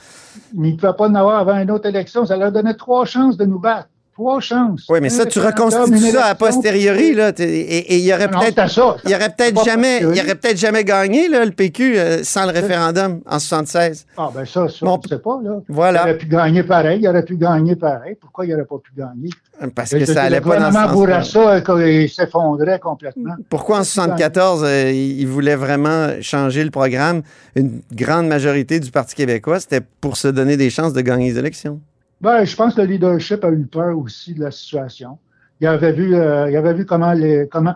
Mais 0.54 0.70
ils 0.70 0.74
ne 0.74 0.78
pouvaient 0.78 0.94
pas 0.98 1.08
en 1.08 1.16
avoir 1.16 1.40
avant 1.40 1.58
une 1.58 1.72
autre 1.72 1.88
élection. 1.88 2.26
Ça 2.26 2.38
leur 2.38 2.52
donnait 2.52 2.76
trois 2.76 3.06
chances 3.06 3.38
de 3.38 3.46
nous 3.46 3.60
battre 3.60 3.90
trois 4.16 4.40
chances. 4.40 4.86
Oui, 4.90 5.00
mais 5.02 5.10
ça, 5.10 5.26
tu 5.26 5.40
reconstitues 5.40 6.12
ça 6.12 6.28
a 6.28 6.36
posteriori, 6.36 7.14
là. 7.14 7.32
Et 7.38 7.98
il 7.98 8.06
y 8.06 8.14
aurait 8.14 8.30
peut-être. 8.30 9.00
Il 9.04 9.12
y 9.12 9.16
aurait 9.16 9.30
peut-être 9.30 9.64
jamais, 9.64 10.00
il 10.00 10.22
aurait 10.22 10.36
peut-être 10.36 10.58
jamais 10.58 10.84
gagné, 10.84 11.28
là, 11.28 11.46
le 11.46 11.52
PQ, 11.52 11.98
euh, 11.98 12.24
sans 12.24 12.46
le 12.46 12.52
référendum 12.52 13.22
en 13.26 13.40
76. 13.40 14.06
Ah, 14.18 14.30
ben 14.34 14.46
ça, 14.46 14.68
ça, 14.70 14.86
bon, 14.86 15.00
sais 15.08 15.20
pas, 15.20 15.40
là. 15.44 15.60
Voilà. 15.68 16.02
Il 16.02 16.10
aurait 16.10 16.18
pu 16.18 16.28
gagner 16.28 16.64
pareil, 16.64 17.00
il 17.02 17.08
aurait 17.08 17.26
pu 17.26 17.36
gagner 17.36 17.76
pareil. 17.76 18.16
Pourquoi 18.20 18.46
il 18.46 18.52
n'aurait 18.52 18.66
pas 18.66 18.78
pu 18.78 18.92
gagner? 18.98 19.30
Parce 19.74 19.92
que 19.92 20.06
ça 20.06 20.24
allait 20.24 20.42
pas 20.42 20.60
dans 20.60 20.68
ce 20.68 20.74
sens. 20.74 20.90
Le 20.90 20.94
gouvernement 20.94 21.80
il 21.86 22.10
s'effondrait 22.10 22.80
complètement. 22.80 23.36
Pourquoi 23.50 23.80
en 23.80 23.84
74, 23.84 24.64
euh, 24.64 24.92
il 24.92 25.26
voulait 25.28 25.56
vraiment 25.56 26.10
changer 26.22 26.64
le 26.64 26.72
programme? 26.72 27.22
Une 27.56 27.82
grande 27.92 28.28
majorité 28.28 28.80
du 28.80 28.92
Parti 28.92 29.16
québécois, 29.16 29.60
c'était 29.60 29.82
pour 29.82 30.18
se 30.18 30.28
donner 30.28 30.58
des 30.58 30.70
chances 30.70 30.94
de 30.94 31.02
gagner 31.02 31.32
les 31.32 31.40
élections. 31.40 31.80
Ben, 32.26 32.44
je 32.44 32.56
pense 32.56 32.74
que 32.74 32.82
le 32.82 32.88
leadership 32.88 33.44
a 33.44 33.52
eu 33.52 33.68
peur 33.68 33.96
aussi 34.00 34.34
de 34.34 34.44
la 34.44 34.50
situation. 34.50 35.20
Il 35.62 35.68
avait 35.68 35.92
vu, 35.92 36.16
euh, 36.16 36.50
il 36.50 36.58
avait 36.58 36.74
vu 36.74 36.84
comment 36.84 37.14
les, 37.14 37.48
comment, 37.52 37.76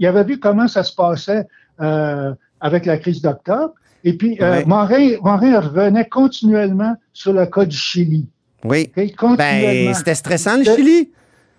il 0.00 0.06
avait 0.08 0.24
vu 0.24 0.40
comment 0.40 0.66
ça 0.66 0.82
se 0.82 0.92
passait 0.92 1.46
euh, 1.80 2.34
avec 2.60 2.86
la 2.86 2.98
crise 2.98 3.22
d'octobre. 3.22 3.72
Et 4.02 4.14
puis, 4.14 4.36
euh, 4.40 4.64
Morin, 4.66 5.60
revenait 5.60 6.08
continuellement 6.08 6.96
sur 7.12 7.32
le 7.32 7.46
cas 7.46 7.66
du 7.66 7.76
Chili. 7.76 8.26
Oui. 8.64 8.90
Ben, 8.96 9.94
c'était 9.94 10.16
stressant, 10.16 10.56
le 10.56 10.64
Chili. 10.64 11.12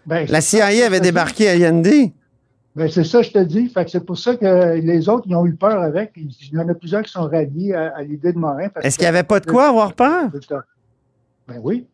Ben, 0.06 0.28
la 0.28 0.42
CIA 0.42 0.88
avait 0.88 1.00
débarqué 1.00 1.48
à 1.48 1.54
Allende. 1.54 1.88
Ben, 2.76 2.90
c'est 2.92 3.06
ça, 3.06 3.22
je 3.22 3.32
te 3.32 3.40
dis. 3.40 3.70
Fait 3.70 3.86
que 3.86 3.92
c'est 3.92 4.06
pour 4.06 4.18
ça 4.18 4.36
que 4.36 4.76
les 4.76 5.08
autres, 5.08 5.24
ils 5.26 5.38
ont 5.38 5.46
eu 5.46 5.56
peur 5.56 5.82
avec. 5.82 6.12
Il 6.18 6.34
y 6.52 6.58
en 6.58 6.68
a 6.68 6.74
plusieurs 6.74 7.04
qui 7.04 7.14
sont 7.14 7.30
ralliés 7.30 7.74
à, 7.74 8.02
l'idée 8.02 8.34
de 8.34 8.38
Morin. 8.38 8.68
Est-ce 8.84 8.98
qu'il 8.98 9.06
n'y 9.06 9.10
avait 9.10 9.24
pas 9.24 9.40
de 9.40 9.46
quoi 9.46 9.70
avoir 9.70 9.94
peur? 9.94 10.30
Ben 11.48 11.60
oui 11.62 11.88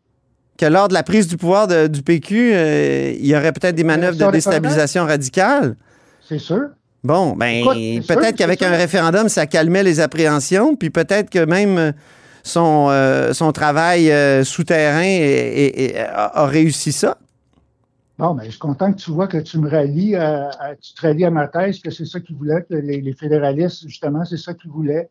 que 0.58 0.66
lors 0.66 0.88
de 0.88 0.94
la 0.94 1.02
prise 1.02 1.28
du 1.28 1.36
pouvoir 1.36 1.66
du 1.88 2.02
PQ, 2.02 2.52
euh, 2.54 3.12
il 3.18 3.26
y 3.26 3.34
aurait 3.34 3.52
peut-être 3.52 3.74
des 3.74 3.84
manœuvres 3.84 4.16
de 4.16 4.30
déstabilisation 4.30 5.04
radicale. 5.06 5.76
C'est 6.28 6.38
sûr. 6.38 6.68
Bon, 7.04 7.34
ben 7.34 7.64
peut-être 8.06 8.36
qu'avec 8.36 8.62
un 8.62 8.70
référendum, 8.70 9.28
ça 9.28 9.46
calmait 9.46 9.82
les 9.82 9.98
appréhensions, 9.98 10.76
puis 10.76 10.90
peut-être 10.90 11.30
que 11.30 11.44
même 11.44 11.92
son, 12.42 12.88
euh, 12.90 13.32
son 13.32 13.52
travail 13.52 14.10
euh, 14.10 14.44
souterrain 14.44 15.18
a, 16.06 16.46
réussi 16.46 16.92
ça. 16.92 17.18
Bon, 18.18 18.34
ben, 18.34 18.44
je 18.44 18.50
suis 18.50 18.58
content 18.58 18.92
que 18.92 18.98
tu 18.98 19.10
vois 19.10 19.26
que 19.26 19.38
tu 19.38 19.58
me 19.58 19.68
rallies 19.68 20.14
à, 20.14 20.50
tu 20.80 20.94
te 20.94 21.00
rallies 21.02 21.24
à 21.24 21.30
ma 21.30 21.48
thèse, 21.48 21.80
que 21.80 21.90
c'est 21.90 22.04
ça 22.04 22.20
qu'ils 22.20 22.36
voulaient, 22.36 22.64
que 22.68 22.74
les, 22.74 23.12
fédéralistes, 23.14 23.82
justement, 23.88 24.24
c'est 24.24 24.36
ça 24.36 24.54
qu'ils 24.54 24.70
voulaient, 24.70 25.08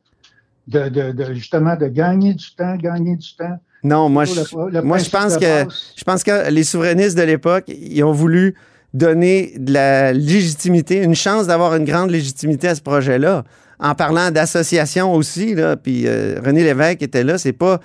de, 0.68 1.34
justement, 1.34 1.76
de 1.76 1.88
gagner 1.88 2.34
du 2.34 2.56
temps, 2.56 2.76
gagner 2.76 3.16
du 3.16 3.36
temps. 3.36 3.60
Non, 3.84 4.10
moi, 4.10 4.26
je, 4.26 4.82
moi, 4.82 5.00
je 5.00 5.10
pense 5.10 5.38
que 5.38 5.66
je 5.96 6.04
pense 6.04 6.24
que 6.24 6.52
les 6.52 6.64
souverainistes 6.64 7.18
de 7.18 7.24
l'époque, 7.24 7.66
ils 7.68 8.04
ont 8.04 8.12
voulu 8.12 8.56
donner 8.94 9.54
de 9.58 9.74
la 9.74 10.14
légitimité, 10.14 11.02
une 11.02 11.16
chance 11.16 11.48
d'avoir 11.48 11.76
une 11.76 11.86
grande 11.86 12.12
légitimité 12.12 12.68
à 12.68 12.76
ce 12.76 12.82
projet-là. 12.82 13.44
En 13.80 13.96
parlant 13.96 14.30
d'association 14.30 15.14
aussi, 15.14 15.56
là, 15.56 15.76
puis 15.76 16.04
euh, 16.06 16.40
René 16.46 16.64
Lévesque 16.64 17.02
était 17.02 17.24
là, 17.24 17.40
c'est 17.40 17.54
pas 17.54 17.80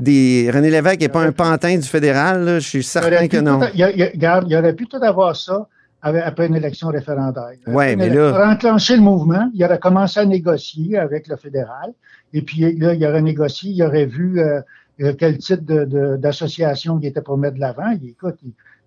des. 0.00 0.50
René 0.50 0.70
Lévesque 0.70 1.00
n'est 1.00 1.10
pas 1.10 1.20
un 1.20 1.32
pantin 1.32 1.76
du 1.76 1.86
fédéral, 1.86 2.58
je 2.60 2.66
suis 2.66 2.82
certain 2.82 3.28
que 3.28 3.36
non. 3.36 3.60
il, 3.74 4.50
y 4.50 4.56
aurait 4.56 4.72
pu 4.74 4.86
tout 4.86 5.02
avoir 5.02 5.36
ça 5.36 5.68
après 6.02 6.48
une 6.48 6.56
élection 6.56 6.88
référendaire. 6.88 7.52
Oui, 7.66 7.96
mais 7.96 8.08
là. 8.08 8.32
Pour 8.32 8.40
enclencher 8.40 8.96
le 8.96 9.02
mouvement, 9.02 9.50
il 9.54 9.64
aurait 9.64 9.78
commencé 9.78 10.20
à 10.20 10.24
négocier 10.24 10.98
avec 10.98 11.28
le 11.28 11.36
fédéral, 11.36 11.92
et 12.32 12.42
puis 12.42 12.76
là, 12.78 12.94
il 12.94 13.06
aurait 13.06 13.22
négocié, 13.22 13.70
il 13.70 13.82
aurait 13.82 14.06
vu. 14.06 14.40
Euh, 14.40 14.60
euh, 15.00 15.14
quel 15.18 15.38
type 15.38 15.64
d'association 15.64 16.98
il 17.00 17.06
était 17.06 17.22
pour 17.22 17.38
mettre 17.38 17.54
de 17.54 17.60
l'avant. 17.60 17.90
Écoute, 18.06 18.36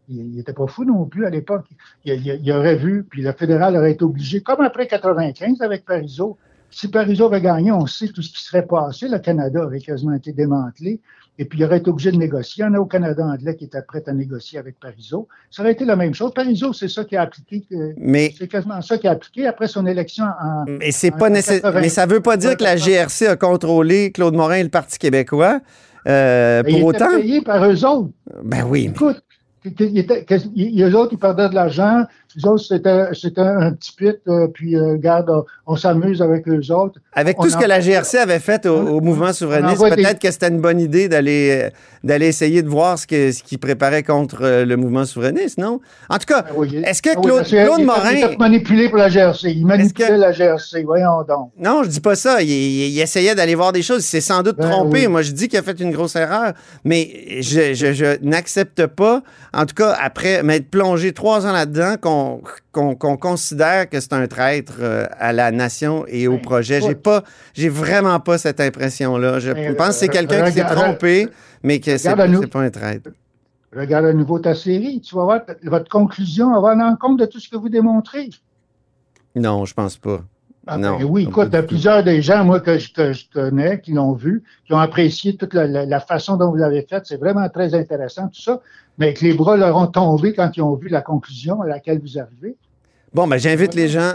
il 0.08 0.36
n'était 0.36 0.54
pas 0.54 0.68
fou 0.68 0.86
non 0.86 1.06
plus 1.06 1.26
à 1.26 1.30
l'époque. 1.30 1.66
Il, 2.06 2.52
aurait 2.52 2.76
vu, 2.76 3.04
puis 3.04 3.22
le 3.22 3.32
fédéral 3.32 3.76
aurait 3.76 3.92
été 3.92 4.04
obligé, 4.04 4.42
comme 4.42 4.62
après 4.62 4.88
95 4.88 5.62
avec 5.62 5.84
Parizeau. 5.84 6.38
Si 6.76 6.90
Parizeau 6.90 7.28
avait 7.28 7.40
gagné, 7.40 7.72
on 7.72 7.86
sait 7.86 8.10
tout 8.10 8.22
ce 8.22 8.30
qui 8.34 8.44
serait 8.44 8.66
passé. 8.66 9.08
Le 9.08 9.20
Canada 9.20 9.64
aurait 9.66 9.80
quasiment 9.80 10.12
été 10.12 10.34
démantelé. 10.34 11.00
Et 11.40 11.46
puis, 11.46 11.60
il 11.60 11.64
aurait 11.64 11.78
été 11.78 11.90
obligé 11.90 12.12
de 12.12 12.18
négocier. 12.18 12.66
Il 12.66 12.68
y 12.68 12.70
en 12.70 12.74
a 12.74 12.80
au 12.80 12.86
Canada 12.86 13.24
anglais 13.24 13.56
qui 13.56 13.64
était 13.64 13.82
prêt 13.82 14.04
à 14.08 14.12
négocier 14.12 14.60
avec 14.60 14.78
Parizeau. 14.82 15.30
Ça 15.50 15.62
aurait 15.62 15.72
été 15.72 15.86
la 15.86 15.96
même 15.96 16.14
chose. 16.14 16.34
Parizeau, 16.34 16.74
c'est 16.74 16.90
ça 16.90 17.06
qui 17.06 17.16
a 17.16 17.22
appliqué. 17.22 17.64
Mais 17.96 18.34
c'est 18.38 18.50
quasiment 18.50 18.82
ça 18.82 18.98
qui 18.98 19.08
a 19.08 19.12
appliqué 19.12 19.48
après 19.48 19.70
son 19.70 19.86
élection 19.86 20.26
en. 20.26 20.66
Mais 20.68 20.92
c'est 20.92 21.12
pas 21.12 21.30
nécessaire. 21.30 21.74
Mais 21.76 21.88
ça 21.88 22.06
veut 22.08 22.20
pas 22.20 22.36
dire 22.36 22.58
que 22.58 22.64
la 22.64 22.76
GRC 22.76 23.26
a 23.26 23.38
contrôlé 23.38 24.12
Claude 24.12 24.36
Morin 24.36 24.56
et 24.56 24.64
le 24.64 24.70
Parti 24.70 25.00
québécois. 25.00 25.62
Euh, 26.08 26.62
pour 26.62 26.84
autant. 26.84 27.16
payé 27.16 27.42
par 27.42 27.64
eux 27.64 27.86
autres. 27.86 28.10
Ben 28.44 28.66
oui. 28.68 28.92
Écoute, 28.94 29.24
eux 29.66 30.96
autres, 30.96 31.14
ils 31.14 31.18
perdaient 31.18 31.50
de 31.50 31.56
l'argent. 31.56 32.04
Les 32.36 32.46
autres, 32.46 32.64
c'était 32.64 33.42
un 33.42 33.72
petit 33.72 33.92
pit, 33.94 34.18
euh, 34.28 34.48
puis 34.48 34.76
euh, 34.76 34.94
regarde, 34.94 35.32
on, 35.66 35.76
s'amuse 35.76 36.22
avec 36.22 36.48
eux 36.48 36.72
autres. 36.72 37.00
Avec 37.14 37.38
tout 37.38 37.50
ce 37.50 37.58
que 37.58 37.66
la 37.66 37.80
GRC 37.80 38.18
avait 38.18 38.40
fait 38.40 38.66
au, 38.66 39.00
mouvement 39.02 39.34
souverainiste, 39.34 39.82
peut-être 39.82 40.20
que 40.20 40.32
c'était 40.32 40.50
une 40.50 40.62
bonne 40.62 40.80
idée 40.80 41.08
d'aller 41.08 41.70
d'aller 42.06 42.28
essayer 42.28 42.62
de 42.62 42.70
voir 42.70 43.00
ce 43.00 43.08
qu'ils 43.08 43.34
ce 43.34 43.56
préparaient 43.58 44.04
contre 44.04 44.44
euh, 44.44 44.64
le 44.64 44.78
mouvement 44.78 45.06
souverainiste, 45.06 45.58
non? 45.58 45.82
En 46.08 46.20
tout 46.20 46.28
cas, 46.28 46.44
ben 46.44 46.84
est-ce 46.86 47.02
que 47.02 47.10
ah 47.16 47.20
Claude, 47.20 47.46
Claude 47.46 47.82
Morin... 47.82 48.12
Il 48.32 48.38
manipulé 48.38 48.90
pour 48.90 49.00
la 49.00 49.10
GRC. 49.10 49.50
Il 49.50 49.66
manipulait 49.66 50.18
la 50.18 50.32
GRC, 50.32 50.84
voyons 50.84 51.24
donc. 51.28 51.50
Non, 51.58 51.82
je 51.84 51.90
dis 51.90 52.00
pas 52.00 52.16
ça. 52.16 52.44
Il, 52.44 53.00
essayait 53.00 53.34
d'aller 53.34 53.56
voir 53.56 53.72
des 53.72 53.82
choses. 53.82 54.04
Il 54.04 54.08
s'est 54.08 54.22
sans 54.22 54.44
doute 54.44 54.58
ben 54.58 54.70
trompé. 54.70 55.08
Moi, 55.08 55.24
je 55.24 55.32
dis 55.32 55.48
qu'il 55.48 55.58
a 55.58 55.64
fait 55.64 55.80
une 55.80 55.92
grosse 55.92 56.16
erreur, 56.16 56.54
mais 56.84 57.42
je, 57.42 57.74
je 57.74 58.24
n'accepte 58.24 58.86
pas, 58.86 59.24
en 59.52 59.66
tout 59.66 59.76
cas, 59.76 59.98
après 60.00 60.44
m'être 60.44 60.70
plongé 60.70 61.12
trois 61.12 61.48
ans 61.48 61.54
là-dedans, 61.54 61.96
qu'on 62.00 62.25
qu'on 62.72 62.96
considère 62.96 63.90
que 63.90 64.00
c'est 64.00 64.14
un 64.14 64.28
traître 64.28 64.78
euh, 64.80 65.06
à 65.18 65.34
la 65.34 65.52
nation 65.52 66.06
et 66.08 66.28
au 66.28 66.38
projet. 66.38 66.82
J'ai 66.82 66.96
pas, 66.96 67.24
j'ai 67.54 67.70
vraiment 67.70 68.20
pas 68.20 68.38
cette 68.38 68.60
impression-là. 68.60 69.40
Je 69.40 69.74
pense 69.74 69.88
que 69.88 69.94
c'est 69.94 70.08
quelqu'un 70.08 70.46
qui 70.46 70.54
s'est 70.54 70.66
trompé, 70.66 71.28
mais 71.64 71.80
que 71.80 71.98
c'est 71.98 72.16
pas 72.16 72.62
un 72.62 72.70
traître. 72.70 73.10
Regarde 73.76 74.06
à 74.06 74.14
nouveau 74.14 74.40
ta 74.40 74.56
série. 74.56 75.02
Tu 75.02 75.16
vas 75.16 75.24
voir, 75.24 75.42
votre 75.64 75.90
conclusion 75.90 76.60
va 76.62 76.76
en 76.76 76.96
compte 76.96 77.20
de 77.20 77.26
tout 77.26 77.40
ce 77.40 77.50
que 77.50 77.58
vous 77.58 77.70
démontrez. 77.70 78.30
Non, 79.36 79.66
je 79.66 79.74
pense 79.74 79.98
pas. 79.98 80.22
Ah, 80.68 80.78
non, 80.78 80.98
ben 80.98 81.04
oui, 81.04 81.24
écoute, 81.24 81.50
il 81.52 81.56
y 81.56 81.58
a 81.58 81.64
plusieurs 81.64 82.04
des 82.04 82.22
gens, 82.24 82.44
moi, 82.44 82.60
que 82.60 82.80
je, 82.80 82.92
connais, 83.32 83.80
qui 83.82 83.94
l'ont 83.94 84.14
vu, 84.14 84.44
qui 84.66 84.74
ont 84.74 84.80
apprécié 84.80 85.36
toute 85.36 85.54
la, 85.54 86.00
façon 86.00 86.38
dont 86.38 86.50
vous 86.50 86.56
l'avez 86.56 86.82
faite. 86.90 87.04
C'est 87.06 87.20
vraiment 87.20 87.48
très 87.50 87.76
intéressant, 87.76 88.28
tout 88.30 88.42
ça. 88.42 88.62
Mais 88.98 89.14
que 89.14 89.24
les 89.26 89.34
bras 89.34 89.58
leur 89.58 89.76
ont 89.78 89.88
tombé 89.88 90.34
quand 90.34 90.52
ils 90.56 90.62
ont 90.62 90.76
vu 90.76 90.88
la 90.88 91.02
conclusion 91.02 91.62
à 91.62 91.68
laquelle 91.68 92.00
vous 92.00 92.18
arrivez. 92.18 92.56
Bon, 93.14 93.28
ben, 93.28 93.38
j'invite 93.38 93.76
les 93.76 93.90
gens 93.90 94.14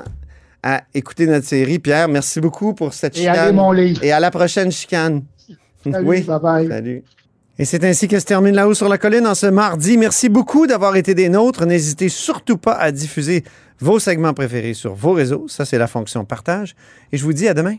à 0.63 0.83
écouter 0.93 1.27
notre 1.27 1.47
série. 1.47 1.79
Pierre, 1.79 2.09
merci 2.09 2.41
beaucoup 2.41 2.75
pour 2.75 2.95
cette 2.95 3.17
chicane. 3.17 3.35
Et 3.35 3.39
à 3.39 3.53
mon 3.53 3.71
livre. 3.71 4.03
Et 4.03 4.11
à 4.11 4.19
la 4.19 4.31
prochaine 4.31 4.73
chicane. 4.73 5.23
Salut, 5.85 6.07
oui. 6.07 6.23
Bye 6.23 6.41
bye. 6.41 6.69
Salut. 6.69 7.05
Et 7.59 7.67
c'est 7.67 7.85
ainsi 7.85 8.09
que 8.09 8.19
se 8.19 8.25
termine 8.25 8.55
La 8.55 8.67
Haut 8.67 8.75
sur 8.75 8.89
la 8.89 8.97
Colline 8.97 9.27
en 9.27 9.35
ce 9.35 9.47
mardi. 9.47 9.99
Merci 9.99 10.31
beaucoup 10.31 10.67
d'avoir 10.67 10.97
été 10.97 11.15
des 11.15 11.29
nôtres. 11.29 11.67
N'hésitez 11.67 12.09
surtout 12.09 12.57
pas 12.57 12.73
à 12.73 12.91
diffuser 12.91 13.45
vos 13.81 13.99
segments 13.99 14.35
préférés 14.35 14.75
sur 14.75 14.95
vos 14.95 15.13
réseaux. 15.13 15.49
Ça, 15.49 15.65
c'est 15.65 15.79
la 15.79 15.87
fonction 15.87 16.25
partage. 16.25 16.75
Et 17.13 17.17
je 17.17 17.25
vous 17.25 17.33
dis 17.33 17.49
à 17.49 17.55
demain. 17.55 17.77